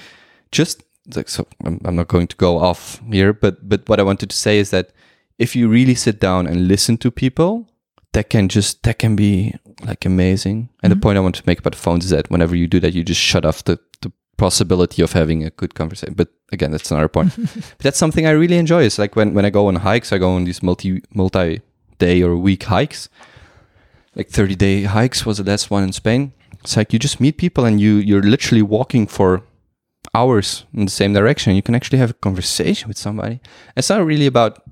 [0.52, 0.84] just
[1.16, 4.30] like so I'm, I'm not going to go off here but but what i wanted
[4.30, 4.92] to say is that
[5.38, 7.68] if you really sit down and listen to people
[8.14, 10.70] that can just that can be like amazing.
[10.82, 11.00] And mm-hmm.
[11.00, 13.04] the point I want to make about phones is that whenever you do that, you
[13.04, 16.16] just shut off the, the possibility of having a good conversation.
[16.16, 17.36] But again, that's another point.
[17.38, 18.84] but that's something I really enjoy.
[18.84, 21.62] It's like when, when I go on hikes, I go on these multi multi
[22.00, 23.10] day or week hikes.
[24.16, 26.34] Like 30 day hikes was the last one in Spain.
[26.62, 29.44] It's like you just meet people and you you're literally walking for
[30.14, 31.56] hours in the same direction.
[31.56, 33.40] You can actually have a conversation with somebody.
[33.78, 34.64] It's not really about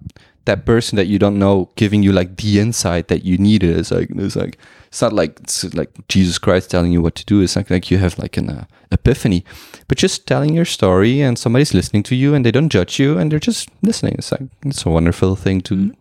[0.47, 3.77] that person that you don't know giving you like the insight that you needed.
[3.77, 4.57] It's like it's like
[4.87, 7.41] it's not like it's like Jesus Christ telling you what to do.
[7.41, 9.43] It's like like you have like an uh, epiphany,
[9.87, 13.17] but just telling your story and somebody's listening to you and they don't judge you
[13.17, 14.15] and they're just listening.
[14.17, 15.91] It's like it's a wonderful thing to mm-hmm.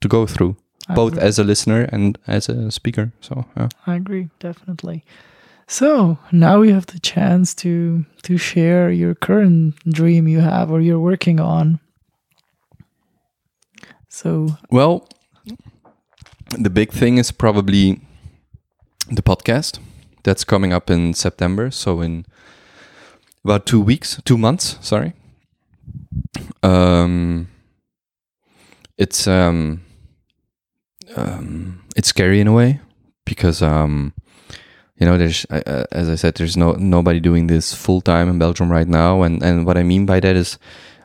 [0.00, 0.56] to go through,
[0.88, 1.26] I both agree.
[1.28, 3.12] as a listener and as a speaker.
[3.20, 3.68] So yeah.
[3.86, 5.04] I agree definitely.
[5.66, 10.80] So now you have the chance to to share your current dream you have or
[10.80, 11.80] you're working on.
[14.14, 15.08] So, well,
[16.56, 18.00] the big thing is probably
[19.10, 19.80] the podcast
[20.22, 21.72] that's coming up in September.
[21.72, 22.24] So, in
[23.44, 25.14] about two weeks, two months, sorry.
[26.62, 27.48] Um,
[28.96, 29.82] it's um,
[31.16, 32.78] um, it's scary in a way
[33.24, 34.14] because um,
[34.96, 38.38] you know, there's uh, as I said, there's no nobody doing this full time in
[38.38, 40.56] Belgium right now, and and what I mean by that is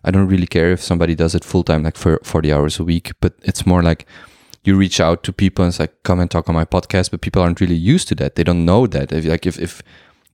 [0.04, 2.84] I don't really care if somebody does it full time, like for 40 hours a
[2.84, 4.06] week, but it's more like
[4.64, 7.22] you reach out to people and it's like, come and talk on my podcast, but
[7.22, 8.36] people aren't really used to that.
[8.36, 9.12] They don't know that.
[9.12, 9.82] If, like, if, if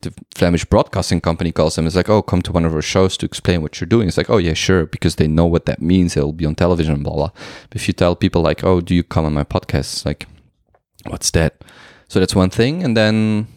[0.02, 3.18] the Flemish broadcasting company calls them, it's like, oh, come to one of our shows
[3.18, 4.08] to explain what you're doing.
[4.08, 6.18] It's like, oh, yeah, sure, because they know what that means.
[6.18, 7.32] It'll be on television, blah, blah.
[7.70, 9.94] But if you tell people, like, oh, do you come on my podcast?
[9.94, 10.28] It's like,
[11.08, 11.64] what's that?
[12.08, 12.84] So that's one thing.
[12.84, 13.48] And then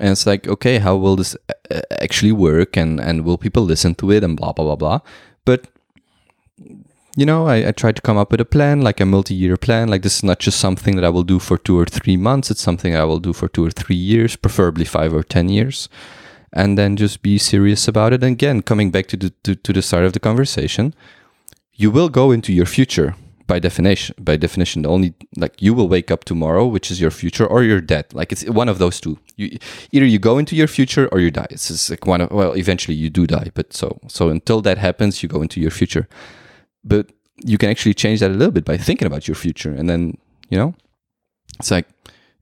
[0.00, 1.36] and it's like okay how will this
[1.70, 2.76] uh, actually work?
[2.76, 4.24] And and will people listen to it?
[4.24, 5.00] And blah blah blah blah.
[5.44, 5.68] But
[7.16, 9.88] you know I, I tried to come up with a plan like a multi-year plan.
[9.88, 12.50] Like this is not just something that i will do for two or three months.
[12.50, 15.88] It's something i will do for two or three years preferably five or ten years.
[16.54, 18.22] And then just be serious about it.
[18.22, 20.94] And again coming back to the to, to the start of the conversation
[21.74, 23.14] you will go into your future
[23.46, 27.46] by definition by definition only like you will wake up tomorrow which is your future
[27.46, 29.18] or you're dead like it's one of those two.
[29.36, 29.58] You
[29.90, 31.48] either you go into your future or you die.
[31.50, 34.78] It's just like one of well eventually you do die but so so until that
[34.78, 36.08] happens you go into your future.
[36.84, 37.12] But
[37.44, 40.18] you can actually change that a little bit by thinking about your future and then
[40.48, 40.74] you know
[41.58, 41.86] it's like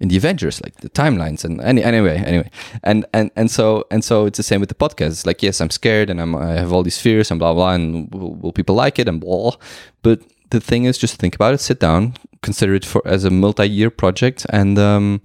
[0.00, 2.50] in the Avengers, like the timelines and any, anyway, anyway,
[2.82, 5.08] and and and so and so it's the same with the podcast.
[5.08, 7.74] It's like yes, I'm scared and I'm I have all these fears and blah blah,
[7.74, 9.56] and will, will people like it and blah,
[10.02, 13.30] but the thing is just think about it sit down consider it for as a
[13.30, 15.20] multi-year project and um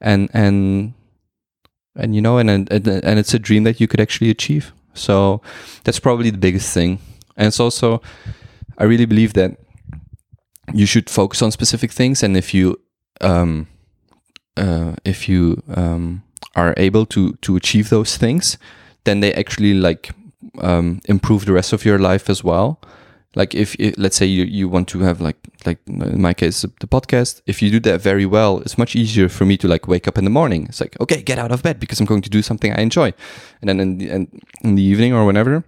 [0.00, 0.94] and and
[1.96, 4.72] and you know and and, and it's a dream that you could actually achieve.
[4.94, 5.40] So
[5.84, 6.98] that's probably the biggest thing.
[7.36, 8.02] And it's also
[8.80, 9.56] i really believe that
[10.72, 12.80] you should focus on specific things and if you
[13.20, 13.66] um
[14.56, 16.22] uh if you um
[16.56, 18.58] are able to to achieve those things
[19.04, 20.10] then they actually like
[20.60, 22.80] um improve the rest of your life as well
[23.34, 26.62] like if, if, let's say you, you want to have like like in my case
[26.62, 29.86] the podcast if you do that very well it's much easier for me to like
[29.86, 30.66] wake up in the morning.
[30.68, 33.12] It's like okay get out of bed because i'm going to do something i enjoy.
[33.60, 34.10] And then in the,
[34.64, 35.64] in the evening or whenever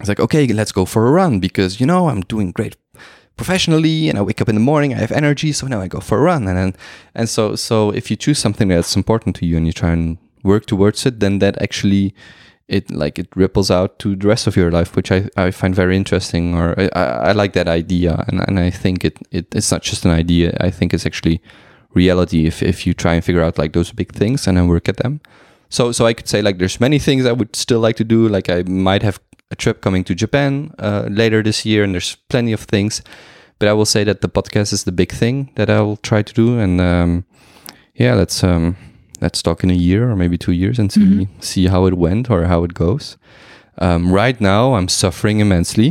[0.00, 2.76] it's like okay let's go for a run because you know i'm doing great
[3.36, 6.00] professionally and i wake up in the morning i have energy so now i go
[6.00, 6.46] for a run.
[6.46, 6.74] And then
[7.14, 10.18] and so so if you choose something that's important to you and you try and
[10.44, 12.14] work towards it then that actually
[12.68, 15.74] it like it ripples out to the rest of your life, which I, I find
[15.74, 16.54] very interesting.
[16.54, 20.04] Or I, I like that idea, and, and I think it, it it's not just
[20.04, 20.56] an idea.
[20.60, 21.40] I think it's actually
[21.94, 24.88] reality if, if you try and figure out like those big things and then work
[24.88, 25.20] at them.
[25.68, 28.28] So so I could say like there's many things I would still like to do.
[28.28, 29.20] Like I might have
[29.50, 33.02] a trip coming to Japan uh, later this year, and there's plenty of things.
[33.58, 36.22] But I will say that the podcast is the big thing that I will try
[36.22, 37.24] to do, and um,
[37.94, 38.76] yeah, let's um,
[39.22, 41.40] let's talk in a year or maybe two years and see Mm-hmm.
[41.40, 43.16] see how it went or how it goes.
[43.78, 45.90] Um, right now, I'm suffering immensely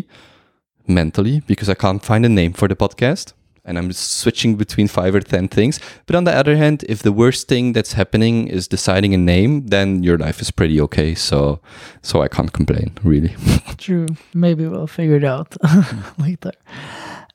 [0.87, 3.33] mentally because I can't find a name for the podcast.
[3.63, 5.79] And I'm switching between five or 10 things.
[6.07, 9.67] But on the other hand, if the worst thing that's happening is deciding a name,
[9.67, 11.13] then your life is pretty okay.
[11.15, 11.59] So,
[12.01, 13.35] so I can't complain, really.
[13.77, 14.07] True.
[14.33, 15.55] Maybe we'll figure it out
[16.17, 16.51] later.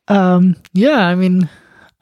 [0.08, 1.48] Um, yeah, I mean,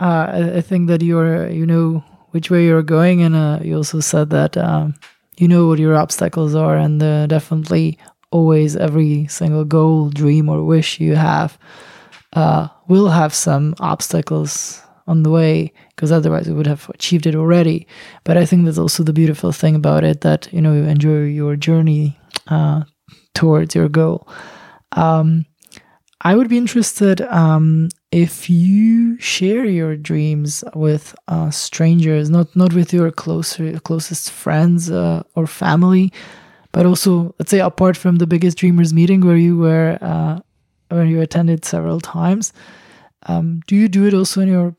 [0.00, 2.02] uh, I, I think that you're, you know,
[2.34, 4.94] which way you're going, and uh, you also said that um,
[5.36, 7.96] you know what your obstacles are, and uh, definitely
[8.32, 11.56] always every single goal, dream, or wish you have
[12.32, 17.36] uh, will have some obstacles on the way because otherwise we would have achieved it
[17.36, 17.86] already.
[18.24, 21.26] But I think that's also the beautiful thing about it that you know you enjoy
[21.26, 22.18] your journey
[22.48, 22.82] uh,
[23.34, 24.26] towards your goal.
[24.92, 25.46] Um,
[26.26, 32.72] I would be interested um, if you share your dreams with uh, strangers, not not
[32.72, 36.12] with your closer closest friends uh, or family,
[36.72, 40.40] but also let's say apart from the biggest dreamers meeting where you were uh,
[40.88, 42.54] where you attended several times.
[43.26, 44.74] Um, do you do it also in your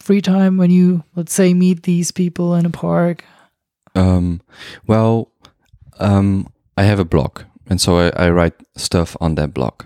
[0.00, 3.24] free time when you let's say meet these people in a park?
[3.94, 4.40] Um,
[4.88, 5.30] well,
[6.00, 9.84] um, I have a blog, and so I, I write stuff on that blog.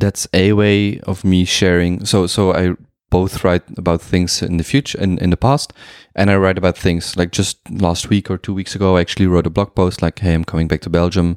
[0.00, 2.04] That's a way of me sharing.
[2.06, 2.74] So, so I
[3.10, 5.72] both write about things in the future, in, in the past,
[6.14, 8.96] and I write about things like just last week or two weeks ago.
[8.96, 11.36] I actually wrote a blog post like, "Hey, I'm coming back to Belgium.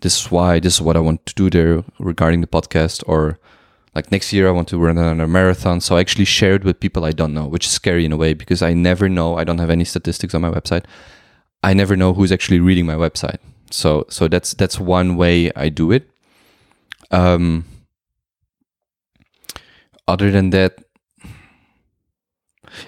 [0.00, 0.60] This is why.
[0.60, 3.38] This is what I want to do there regarding the podcast." Or
[3.94, 5.80] like next year, I want to run another marathon.
[5.80, 8.34] So I actually shared with people I don't know, which is scary in a way
[8.34, 9.36] because I never know.
[9.36, 10.84] I don't have any statistics on my website.
[11.62, 13.38] I never know who's actually reading my website.
[13.70, 16.08] So so that's that's one way I do it.
[17.10, 17.64] Um,
[20.06, 20.78] other than that,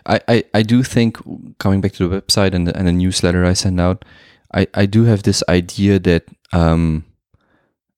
[0.06, 1.18] I, I, I do think
[1.58, 4.04] coming back to the website and the, and the newsletter I send out,
[4.54, 7.04] I, I do have this idea that um,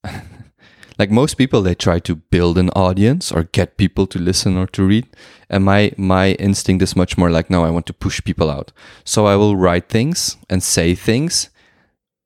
[0.98, 4.66] like most people they try to build an audience or get people to listen or
[4.68, 5.06] to read.
[5.50, 8.72] And my my instinct is much more like no i want to push people out.
[9.04, 11.50] So i will write things and say things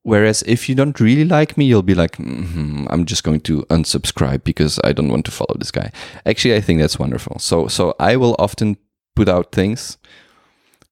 [0.08, 3.62] whereas if you don't really like me you'll be like mm-hmm, i'm just going to
[3.76, 5.90] unsubscribe because i don't want to follow this guy.
[6.24, 7.38] Actually i think that's wonderful.
[7.38, 8.76] So so i will often
[9.14, 9.98] put out things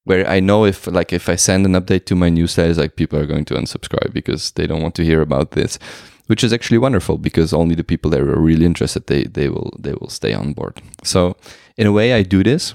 [0.06, 3.18] where I know if like if I send an update to my newsletters, like people
[3.18, 5.80] are going to unsubscribe because they don't want to hear about this,
[6.28, 9.72] which is actually wonderful because only the people that are really interested they they will
[9.78, 10.80] they will stay on board.
[11.02, 11.36] So
[11.76, 12.74] in a way, I do this,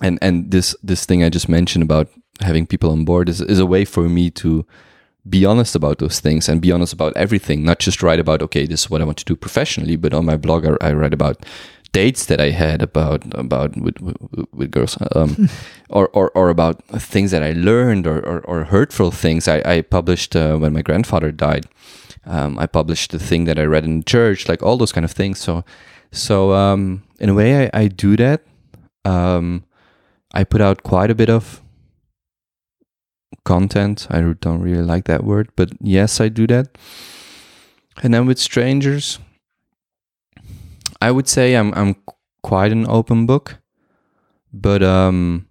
[0.00, 2.08] and and this this thing I just mentioned about
[2.40, 4.64] having people on board is is a way for me to
[5.28, 8.66] be honest about those things and be honest about everything, not just write about okay,
[8.66, 11.14] this is what I want to do professionally, but on my blog I, I write
[11.14, 11.44] about
[11.92, 14.16] dates that I had about about with with,
[14.52, 15.48] with girls, um,
[15.90, 19.48] or, or or about things that I learned or or, or hurtful things.
[19.48, 21.66] I I published uh, when my grandfather died.
[22.26, 25.12] Um, I published the thing that I read in church, like all those kind of
[25.12, 25.38] things.
[25.38, 25.64] So
[26.12, 28.42] so um, in a way, I, I do that.
[29.04, 29.64] Um,
[30.32, 31.62] I put out quite a bit of
[33.44, 34.06] content.
[34.10, 36.76] I don't really like that word, but yes, I do that.
[38.02, 39.18] And then with strangers,
[41.00, 41.96] I would say I'm I'm
[42.42, 43.58] quite an open book,
[44.52, 45.46] but um,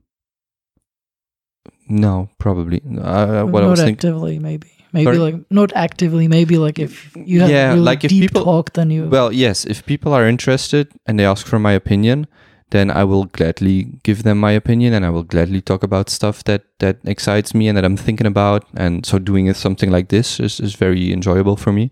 [1.87, 2.81] no, probably.
[2.85, 3.93] Uh, what not I was thinking.
[4.09, 4.67] actively, maybe.
[4.91, 5.17] Maybe Sorry?
[5.19, 6.27] like not actively.
[6.27, 9.31] Maybe like if you have Yeah, really like if deep people- talk, then you Well,
[9.31, 12.25] yes, if people are interested and they ask for my opinion,
[12.71, 16.43] then I will gladly give them my opinion and I will gladly talk about stuff
[16.43, 18.65] that that excites me and that I'm thinking about.
[18.75, 21.91] And so doing something like this is, is very enjoyable for me.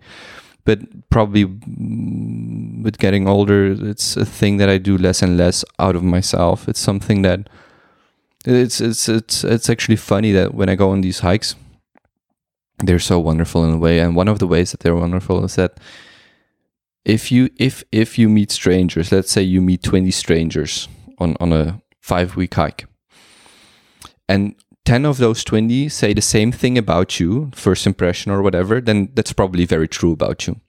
[0.65, 5.95] But probably with getting older, it's a thing that I do less and less out
[5.95, 6.67] of myself.
[6.67, 7.49] It's something that
[8.45, 11.55] it's it's it's it's actually funny that when I go on these hikes,
[12.79, 13.99] they're so wonderful in a way.
[13.99, 15.79] And one of the ways that they're wonderful is that
[17.07, 20.87] if you if if you meet strangers let's say you meet 20 strangers
[21.17, 22.85] on on a 5 week hike
[24.29, 24.55] and
[24.85, 29.09] 10 of those 20 say the same thing about you first impression or whatever then
[29.13, 30.61] that's probably very true about you.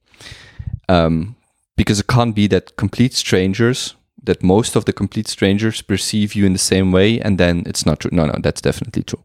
[0.89, 1.37] Um,
[1.77, 6.45] because it can't be that complete strangers that most of the complete strangers perceive you
[6.47, 8.11] in the same way and then it's not true.
[8.13, 9.23] No no that's definitely true.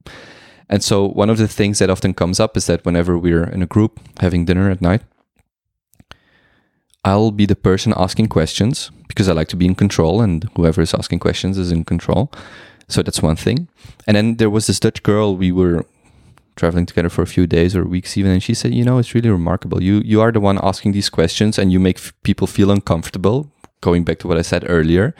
[0.69, 3.63] And so one of the things that often comes up is that whenever we're in
[3.63, 5.01] a group having dinner at night
[7.03, 10.81] I'll be the person asking questions because I like to be in control, and whoever
[10.81, 12.31] is asking questions is in control.
[12.87, 13.67] So that's one thing.
[14.07, 15.85] And then there was this Dutch girl we were
[16.55, 19.15] traveling together for a few days or weeks even and she said you know it's
[19.15, 22.45] really remarkable you you are the one asking these questions and you make f- people
[22.45, 23.51] feel uncomfortable
[23.81, 25.15] going back to what i said earlier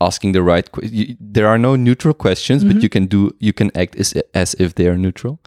[0.00, 2.80] asking the right que- you, there are no neutral questions but mm-hmm.
[2.80, 5.40] you can do you can act as, as if they are neutral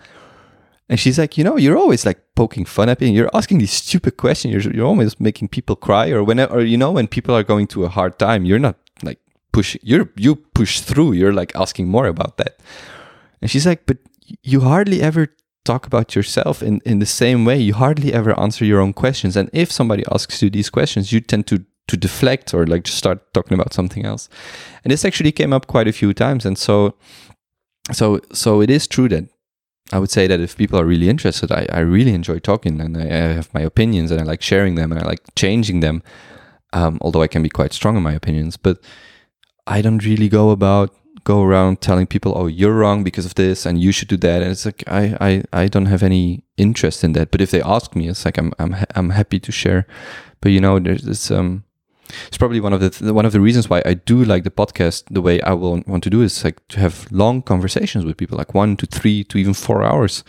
[0.90, 3.76] and she's like you know you're always like poking fun at me you're asking these
[3.84, 7.36] stupid questions you're, you're always making people cry or whenever or you know when people
[7.36, 9.20] are going through a hard time you're not like
[9.52, 12.54] push you're you push through you're like asking more about that
[13.42, 13.98] and she's like but
[14.44, 15.28] you hardly ever
[15.64, 17.58] talk about yourself in, in the same way.
[17.60, 19.36] You hardly ever answer your own questions.
[19.36, 22.98] And if somebody asks you these questions, you tend to to deflect or like just
[22.98, 24.30] start talking about something else.
[24.84, 26.46] And this actually came up quite a few times.
[26.46, 26.96] And so
[27.92, 29.26] so so it is true that
[29.92, 32.98] I would say that if people are really interested, I, I really enjoy talking and
[32.98, 36.02] I, I have my opinions and I like sharing them and I like changing them.
[36.74, 38.80] Um, although I can be quite strong in my opinions, but
[39.68, 43.66] I don't really go about go around telling people, "Oh, you're wrong because of this,
[43.66, 47.04] and you should do that." And it's like I, I, I don't have any interest
[47.04, 47.32] in that.
[47.32, 49.86] But if they ask me, it's like I'm, I'm, ha- I'm happy to share.
[50.42, 51.64] But you know, there's this, um,
[52.28, 54.52] it's probably one of the th- one of the reasons why I do like the
[54.52, 58.18] podcast the way I will want to do is like to have long conversations with
[58.18, 60.24] people, like one to three to even four hours,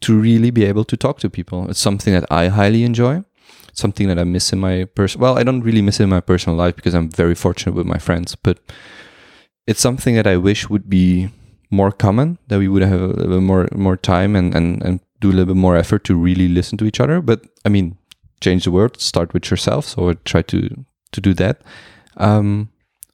[0.00, 1.68] to really be able to talk to people.
[1.70, 3.24] It's something that I highly enjoy.
[3.72, 5.20] Something that I miss in my person.
[5.20, 7.86] Well, I don't really miss it in my personal life because I'm very fortunate with
[7.86, 8.58] my friends, but
[9.66, 11.30] it's something that I wish would be
[11.70, 15.00] more common, that we would have a little bit more more time and, and, and
[15.20, 17.20] do a little bit more effort to really listen to each other.
[17.20, 17.96] But I mean,
[18.40, 19.84] change the world, start with yourself.
[19.86, 21.60] So I try to to do that.
[22.16, 22.68] Um,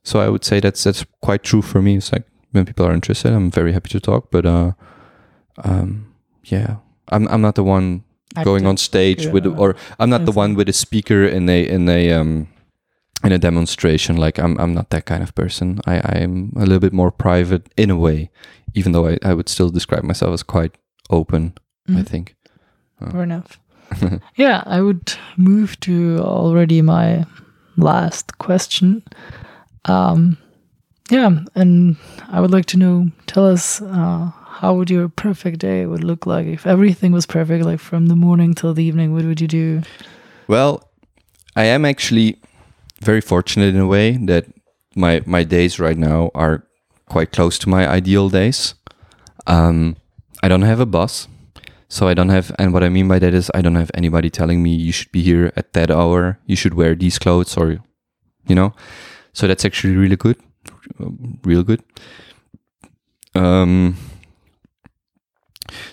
[0.05, 1.97] so I would say that's that's quite true for me.
[1.97, 4.31] It's like when people are interested, I'm very happy to talk.
[4.31, 4.73] But uh,
[5.65, 6.13] um,
[6.45, 6.77] yeah,
[7.09, 8.05] I'm I'm not the one
[8.45, 11.89] going on stage with, or I'm not the one with a speaker in a in
[11.89, 12.49] a um
[13.25, 14.17] in a demonstration.
[14.17, 15.81] Like I'm I'm not that kind of person.
[15.87, 18.31] I I'm a little bit more private in a way,
[18.75, 20.77] even though I I would still describe myself as quite
[21.11, 21.53] open.
[21.89, 22.07] I Mhm.
[22.07, 22.35] think.
[23.11, 23.61] Fair enough.
[24.37, 27.25] yeah, I would move to already my
[27.77, 29.03] last question.
[29.85, 30.39] Um,
[31.11, 31.97] yeah, and
[32.29, 33.09] I would like to know.
[33.27, 37.65] Tell us uh, how would your perfect day would look like if everything was perfect,
[37.65, 39.13] like from the morning till the evening.
[39.13, 39.83] What would you do?
[40.49, 40.91] Well,
[41.55, 42.41] I am actually
[43.01, 44.47] very fortunate in a way that
[44.95, 46.65] my my days right now are
[47.09, 48.75] quite close to my ideal days.
[49.47, 49.97] Um,
[50.43, 51.29] I don't have a boss,
[51.89, 52.53] so I don't have.
[52.59, 55.13] And what I mean by that is, I don't have anybody telling me you should
[55.13, 57.79] be here at that hour, you should wear these clothes, or
[58.47, 58.75] you know.
[59.33, 60.37] So that's actually really good,
[61.45, 61.83] real good.
[63.35, 63.97] Um,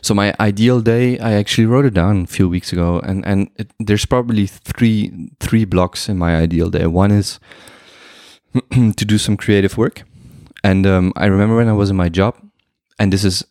[0.01, 3.49] so my ideal day, I actually wrote it down a few weeks ago, and and
[3.57, 6.85] it, there's probably three three blocks in my ideal day.
[6.87, 7.39] One is
[8.71, 10.03] to do some creative work,
[10.63, 12.35] and um, I remember when I was in my job,
[12.97, 13.45] and this is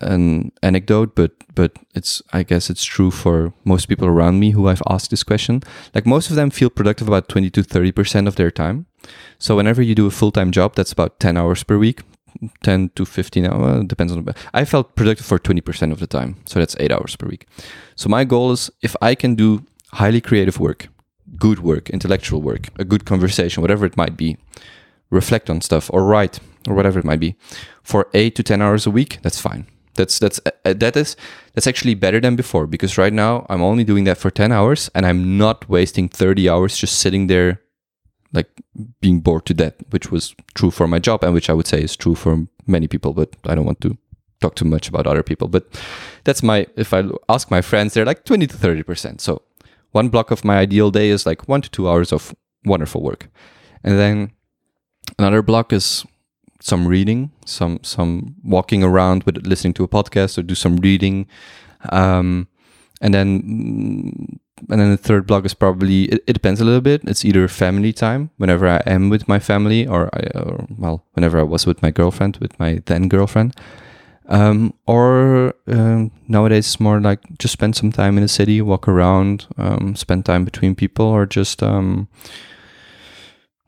[0.00, 4.68] an anecdote, but but it's I guess it's true for most people around me who
[4.68, 5.62] I've asked this question.
[5.94, 8.86] Like most of them feel productive about twenty to thirty percent of their time.
[9.38, 12.02] So whenever you do a full time job, that's about ten hours per week.
[12.64, 16.58] 10 to 15 hours depends on i felt productive for 20% of the time so
[16.58, 17.46] that's 8 hours per week
[17.94, 20.88] so my goal is if i can do highly creative work
[21.38, 24.36] good work intellectual work a good conversation whatever it might be
[25.14, 27.36] reflect on stuff or write or whatever it might be
[27.82, 31.16] for 8 to 10 hours a week that's fine that's that's uh, that is
[31.54, 34.90] that's actually better than before because right now i'm only doing that for 10 hours
[34.94, 37.60] and i'm not wasting 30 hours just sitting there
[38.34, 38.50] like
[39.00, 41.80] being bored to death, which was true for my job and which I would say
[41.80, 43.96] is true for many people, but I don't want to
[44.40, 45.48] talk too much about other people.
[45.48, 45.64] But
[46.24, 49.20] that's my, if I ask my friends, they're like 20 to 30%.
[49.20, 49.42] So
[49.92, 52.34] one block of my ideal day is like one to two hours of
[52.64, 53.28] wonderful work.
[53.84, 54.32] And then
[55.18, 56.04] another block is
[56.60, 61.26] some reading, some, some walking around with listening to a podcast or do some reading.
[61.90, 62.48] Um,
[63.00, 64.40] and then
[64.70, 67.46] and then the third block is probably it, it, depends a little bit it's either
[67.48, 71.66] family time whenever i am with my family or, I, or well whenever i was
[71.66, 73.54] with my girlfriend with my then girlfriend
[74.26, 78.88] um, or um, nowadays it's more like just spend some time in the city walk
[78.88, 82.08] around um, spend time between people or just um,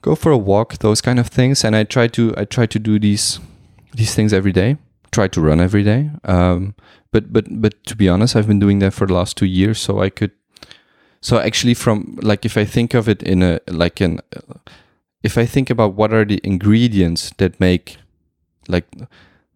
[0.07, 1.64] go for a walk those kind of things.
[1.64, 3.40] And i try to i try to do these
[3.92, 4.78] these things every day.
[5.11, 6.11] Try to run every day.
[6.24, 6.74] Um,
[7.12, 9.78] but but but to be honest i've been doing that for the last two years.
[9.80, 10.32] So i could
[11.20, 14.20] so actually from like if i think of it in a like an
[15.22, 17.96] if i think about what are the ingredients that make
[18.68, 18.86] like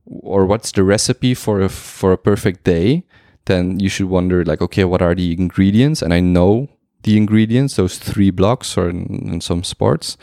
[0.07, 3.05] or what's the recipe for a for a perfect day
[3.45, 6.03] then you should wonder like okay what are the ingredients?
[6.03, 6.69] And i know
[7.03, 10.17] the ingredients those three blocks or in, in some sports.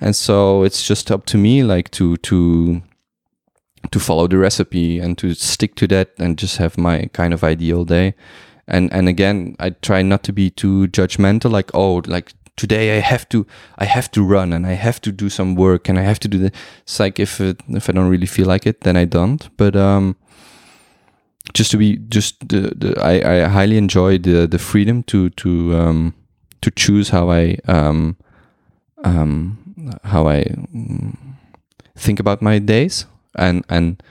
[0.00, 2.82] And so it's just up to me like to to
[3.90, 7.44] to follow the recipe and to stick to that and just have my kind of
[7.44, 8.14] ideal day.
[8.68, 13.00] And and again i try not to be too judgmental like oh like today i
[13.00, 13.46] have to
[13.78, 16.26] i have to run and i have to do some work and i have to
[16.26, 16.52] do the
[16.82, 19.56] it's like if it, if i don't really feel like it then i don't.
[19.56, 20.16] But um
[21.54, 25.74] just to be just the, the I, I highly enjoy the the freedom to to
[25.76, 26.14] um
[26.60, 28.16] to choose how i um
[29.04, 29.58] um
[30.04, 31.16] how i mm,
[31.96, 33.06] think about my days.
[33.34, 34.02] And and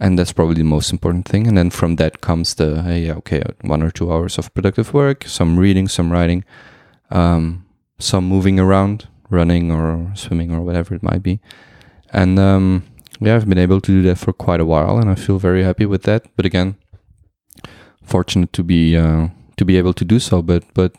[0.00, 1.46] and that's probably the most important thing.
[1.46, 5.24] And then from that comes the hey okay one or two hours of productive work
[5.26, 6.44] some reading some writing
[7.10, 7.64] um,
[7.98, 11.40] some moving around running or swimming or whatever it might be.
[12.12, 12.84] And um,
[13.20, 15.62] yeah i've been able to do that for quite a while and i feel very
[15.62, 16.76] happy with that but again
[18.02, 20.92] fortunate to be uh, to be able to do so but but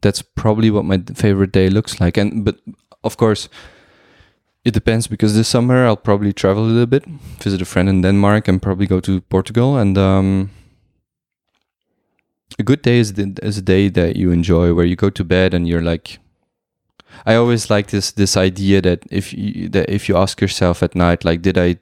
[0.00, 2.56] that's probably what my favorite day looks like and but
[3.02, 3.48] of course
[4.64, 7.04] it depends because this summer I'll probably travel a little bit,
[7.40, 9.76] visit a friend in Denmark, and probably go to Portugal.
[9.76, 10.50] And um,
[12.58, 15.24] a good day is, the, is a day that you enjoy, where you go to
[15.24, 16.18] bed and you're like.
[17.26, 20.94] I always like this this idea that if you, that if you ask yourself at
[20.94, 21.78] night, like, did I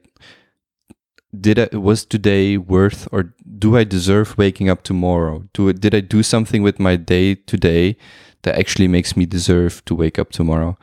[1.39, 5.45] did I was today worth or do I deserve waking up tomorrow?
[5.55, 7.97] Do did I do something with my day today
[8.43, 10.77] that actually makes me deserve to wake up tomorrow?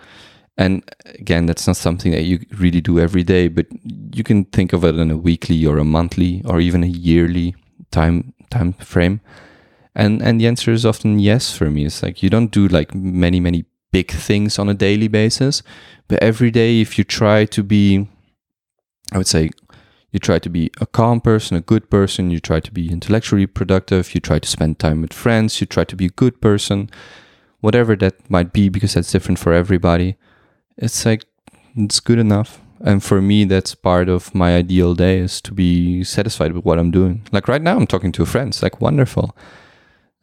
[0.58, 3.68] And again, that's not something that you really do every day, but
[4.14, 7.56] you can think of it in a weekly or a monthly or even a yearly
[7.92, 9.22] time time frame.
[9.96, 11.86] And and the answer is often yes for me.
[11.86, 15.64] It's like you don't do like many many big things on a daily basis,
[16.08, 18.08] but every day if you try to be
[19.12, 19.50] I would say
[20.12, 23.46] you try to be a calm person, a good person, you try to be intellectually
[23.46, 26.90] productive, you try to spend time with friends, you try to be a good person,
[27.60, 30.18] whatever that might be because that's different for everybody
[30.80, 31.26] it's like
[31.76, 32.62] it's good enough.
[32.82, 36.80] And for me that's part of my ideal day is to be satisfied with what
[36.80, 37.28] i'm doing.
[37.32, 39.36] Like right now i'm talking to friends, like wonderful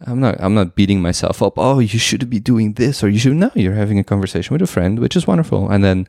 [0.07, 1.55] i'm not i'm not beating myself up.
[1.57, 4.63] Oh you should be doing this or you should no you're having a conversation with
[4.63, 5.71] a friend which is wonderful.
[5.71, 6.09] And then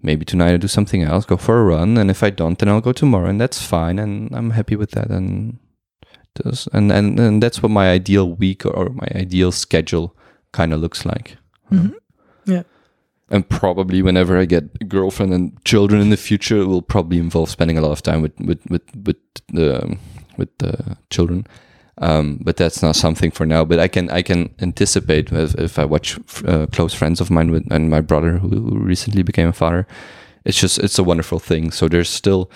[0.00, 1.98] maybe tonight i'll do something else go for a run.
[1.98, 4.92] And if i don't then i'll go tomorrow and that's fine and i'm happy with
[4.92, 5.10] that.
[5.10, 5.58] And
[6.34, 10.16] does and and, and that's what my ideal week or my ideal schedule
[10.52, 11.36] kind of looks like.
[11.70, 11.94] Mm-hmm.
[12.46, 12.62] yeah.
[13.30, 17.18] And probably whenever I get a girlfriend and children in the future, it will probably
[17.18, 19.16] involve spending a lot of time with with with with
[19.48, 19.98] the
[20.38, 21.46] with the children.
[22.00, 23.64] Um, but that's not something for now.
[23.64, 27.50] But I can I can anticipate if, if I watch uh, close friends of mine
[27.50, 29.86] with, and my brother who, recently became a father.
[30.44, 31.72] It's just it's a wonderful thing.
[31.72, 32.50] So there's still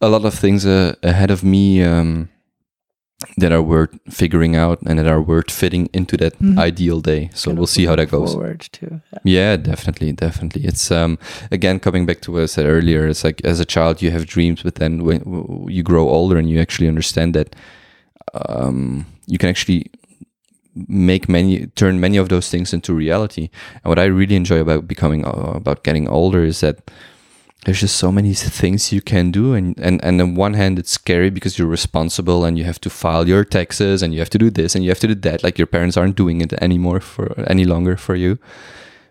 [0.00, 1.82] a lot of things uh, ahead of me.
[1.82, 2.28] Um,
[3.36, 6.58] that are worth figuring out and that are worth fitting into that mm-hmm.
[6.58, 7.28] ideal day.
[7.34, 8.32] So we'll see how that goes.
[8.32, 9.18] Forward to yeah.
[9.24, 9.56] yeah.
[9.56, 10.64] definitely, definitely.
[10.64, 11.18] It's um
[11.50, 13.06] again coming back to what I said earlier.
[13.06, 16.48] It's like as a child you have dreams, but then when you grow older and
[16.48, 17.54] you actually understand that
[18.34, 19.90] um you can actually
[20.74, 23.50] make many turn many of those things into reality.
[23.82, 26.90] And what I really enjoy about becoming uh, about getting older is that
[27.64, 29.54] there's just so many things you can do.
[29.54, 32.90] And, and and on one hand it's scary because you're responsible and you have to
[32.90, 35.42] file your taxes and you have to do this and you have to do that.
[35.42, 38.38] Like your parents aren't doing it anymore for any longer for you.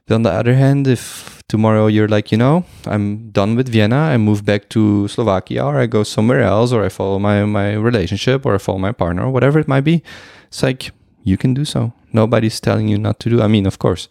[0.07, 3.97] But on the other hand if tomorrow you're like you know i'm done with vienna
[3.97, 7.73] i move back to slovakia or i go somewhere else or i follow my my
[7.73, 10.01] relationship or i follow my partner or whatever it might be
[10.47, 10.91] it's like
[11.23, 14.07] you can do so nobody's telling you not to do i mean of course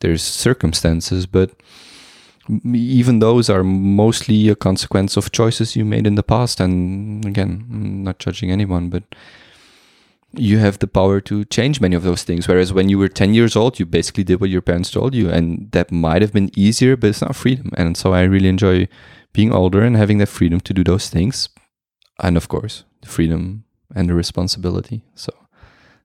[0.00, 1.50] there's circumstances but
[2.64, 6.60] even those are mostly a consequence of choices you made in the past.
[6.60, 9.04] And again, I'm not judging anyone, but
[10.34, 12.48] you have the power to change many of those things.
[12.48, 15.30] Whereas when you were 10 years old, you basically did what your parents told you.
[15.30, 17.70] And that might have been easier, but it's not freedom.
[17.76, 18.88] And so I really enjoy
[19.32, 21.48] being older and having that freedom to do those things.
[22.20, 23.64] And of course, the freedom
[23.94, 25.02] and the responsibility.
[25.14, 25.32] So,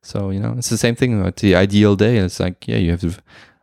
[0.02, 2.18] so you know, it's the same thing about the ideal day.
[2.18, 3.16] It's like, yeah, you have to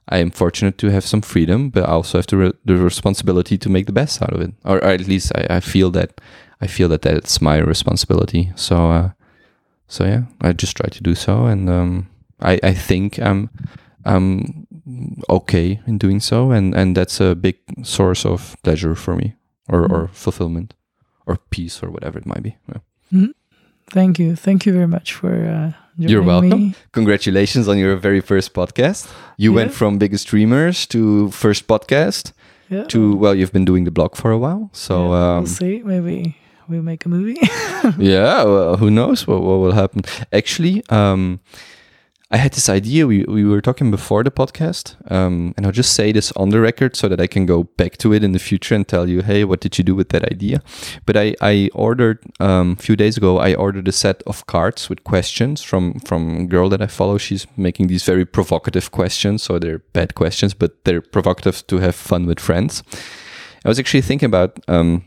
[0.09, 3.57] I am fortunate to have some freedom, but I also have to re- the responsibility
[3.57, 6.21] to make the best out of it, or, or at least I, I, feel that
[6.61, 8.53] I feel that that's my responsibility.
[8.55, 9.11] So, uh,
[9.89, 12.09] so yeah, I just try to do so, and um,
[12.41, 13.51] I I think I'm
[14.05, 14.67] I'm
[15.29, 19.35] okay in doing so, and and that's a big source of pleasure for me,
[19.69, 19.95] or mm-hmm.
[19.95, 20.75] or fulfillment,
[21.27, 22.57] or peace, or whatever it might be.
[22.69, 22.81] Yeah.
[23.13, 23.31] Mm-hmm.
[23.91, 25.33] Thank you, thank you very much for.
[25.33, 26.59] Uh you're welcome.
[26.59, 26.75] Me.
[26.91, 29.09] Congratulations on your very first podcast.
[29.37, 29.57] You yeah.
[29.57, 32.33] went from biggest dreamers to first podcast
[32.69, 32.85] yeah.
[32.85, 34.71] to well, you've been doing the blog for a while.
[34.73, 35.83] So um, we'll see.
[35.85, 36.37] Maybe
[36.69, 37.39] we make a movie.
[37.99, 40.03] yeah, well, who knows what, what will happen?
[40.33, 41.41] Actually, um,
[42.31, 43.07] I had this idea.
[43.07, 46.61] We, we were talking before the podcast, um, and I'll just say this on the
[46.61, 49.23] record so that I can go back to it in the future and tell you,
[49.23, 50.63] hey, what did you do with that idea?
[51.07, 53.39] But I, I ordered um, a few days ago.
[53.39, 57.19] I ordered a set of cards with questions from from a girl that I follow.
[57.19, 61.95] She's making these very provocative questions, so they're bad questions, but they're provocative to have
[61.95, 62.83] fun with friends.
[63.65, 64.59] I was actually thinking about.
[64.67, 65.05] Um,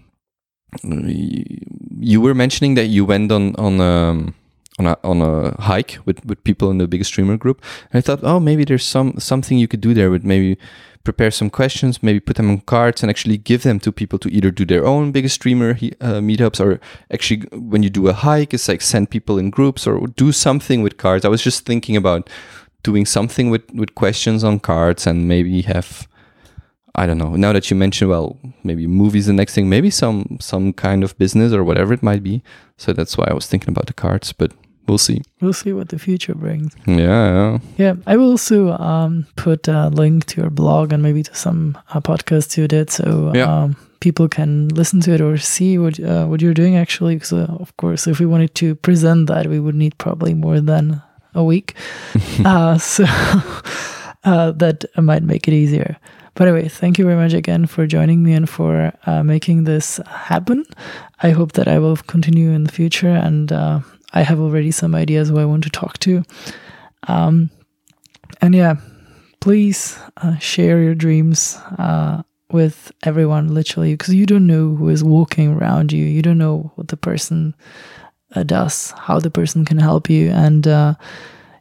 [0.83, 3.81] you were mentioning that you went on on.
[3.81, 4.35] Um,
[4.79, 7.63] on a on a hike with with people in the biggest dreamer group.
[7.91, 10.57] And I thought, oh, maybe there's some something you could do there with maybe
[11.03, 14.29] prepare some questions, maybe put them on cards and actually give them to people to
[14.29, 18.53] either do their own biggest dreamer uh, meetups or actually when you do a hike,
[18.53, 21.23] it's like send people in groups or do something with cards.
[21.23, 22.29] I was just thinking about
[22.83, 26.07] doing something with with questions on cards and maybe have.
[26.97, 27.35] I don't know.
[27.35, 31.17] Now that you mentioned, well, maybe movies the next thing, maybe some some kind of
[31.17, 32.41] business or whatever it might be.
[32.77, 34.33] So that's why I was thinking about the cards.
[34.33, 34.51] But
[34.87, 35.21] we'll see.
[35.41, 36.73] We'll see what the future brings.
[36.85, 36.95] Yeah,
[37.35, 37.59] yeah.
[37.77, 41.77] Yeah, I will also um, put a link to your blog and maybe to some
[41.93, 43.45] uh, podcasts you did, so Yeah.
[43.63, 46.75] um, people can listen to it or see what uh, what you're doing.
[46.77, 50.33] Actually, because uh, of course, if we wanted to present that, we would need probably
[50.33, 51.01] more than
[51.35, 51.73] a week.
[52.45, 53.03] uh, so
[54.23, 55.97] uh, that might make it easier.
[56.37, 59.97] But anyway, thank you very much again for joining me and for uh, making this
[60.05, 60.65] happen.
[61.23, 63.79] I hope that I will continue in the future, and uh,
[64.13, 66.23] I have already some ideas who I want to talk to.
[67.07, 67.49] Um,
[68.39, 68.75] and yeah,
[69.39, 72.21] please uh, share your dreams uh,
[72.51, 76.05] with everyone, literally, because you don't know who is walking around you.
[76.05, 77.55] You don't know what the person
[78.35, 80.93] uh, does, how the person can help you, and uh,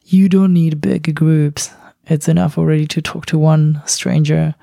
[0.04, 1.70] you don't need big groups.
[2.06, 4.54] It's enough already to talk to one stranger,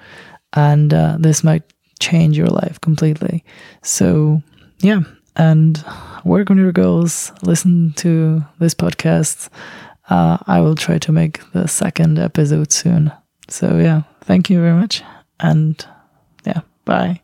[0.54, 1.64] and uh, this might
[2.00, 3.44] change your life completely.
[3.82, 4.42] So,
[4.80, 5.02] yeah,
[5.36, 5.84] and
[6.24, 7.32] work on your goals.
[7.42, 9.50] Listen to this podcast.
[10.10, 13.12] Uh, I will try to make the second episode soon.
[13.50, 15.02] So, yeah, thank you very much.
[15.40, 15.86] And
[16.46, 17.22] yeah, bye.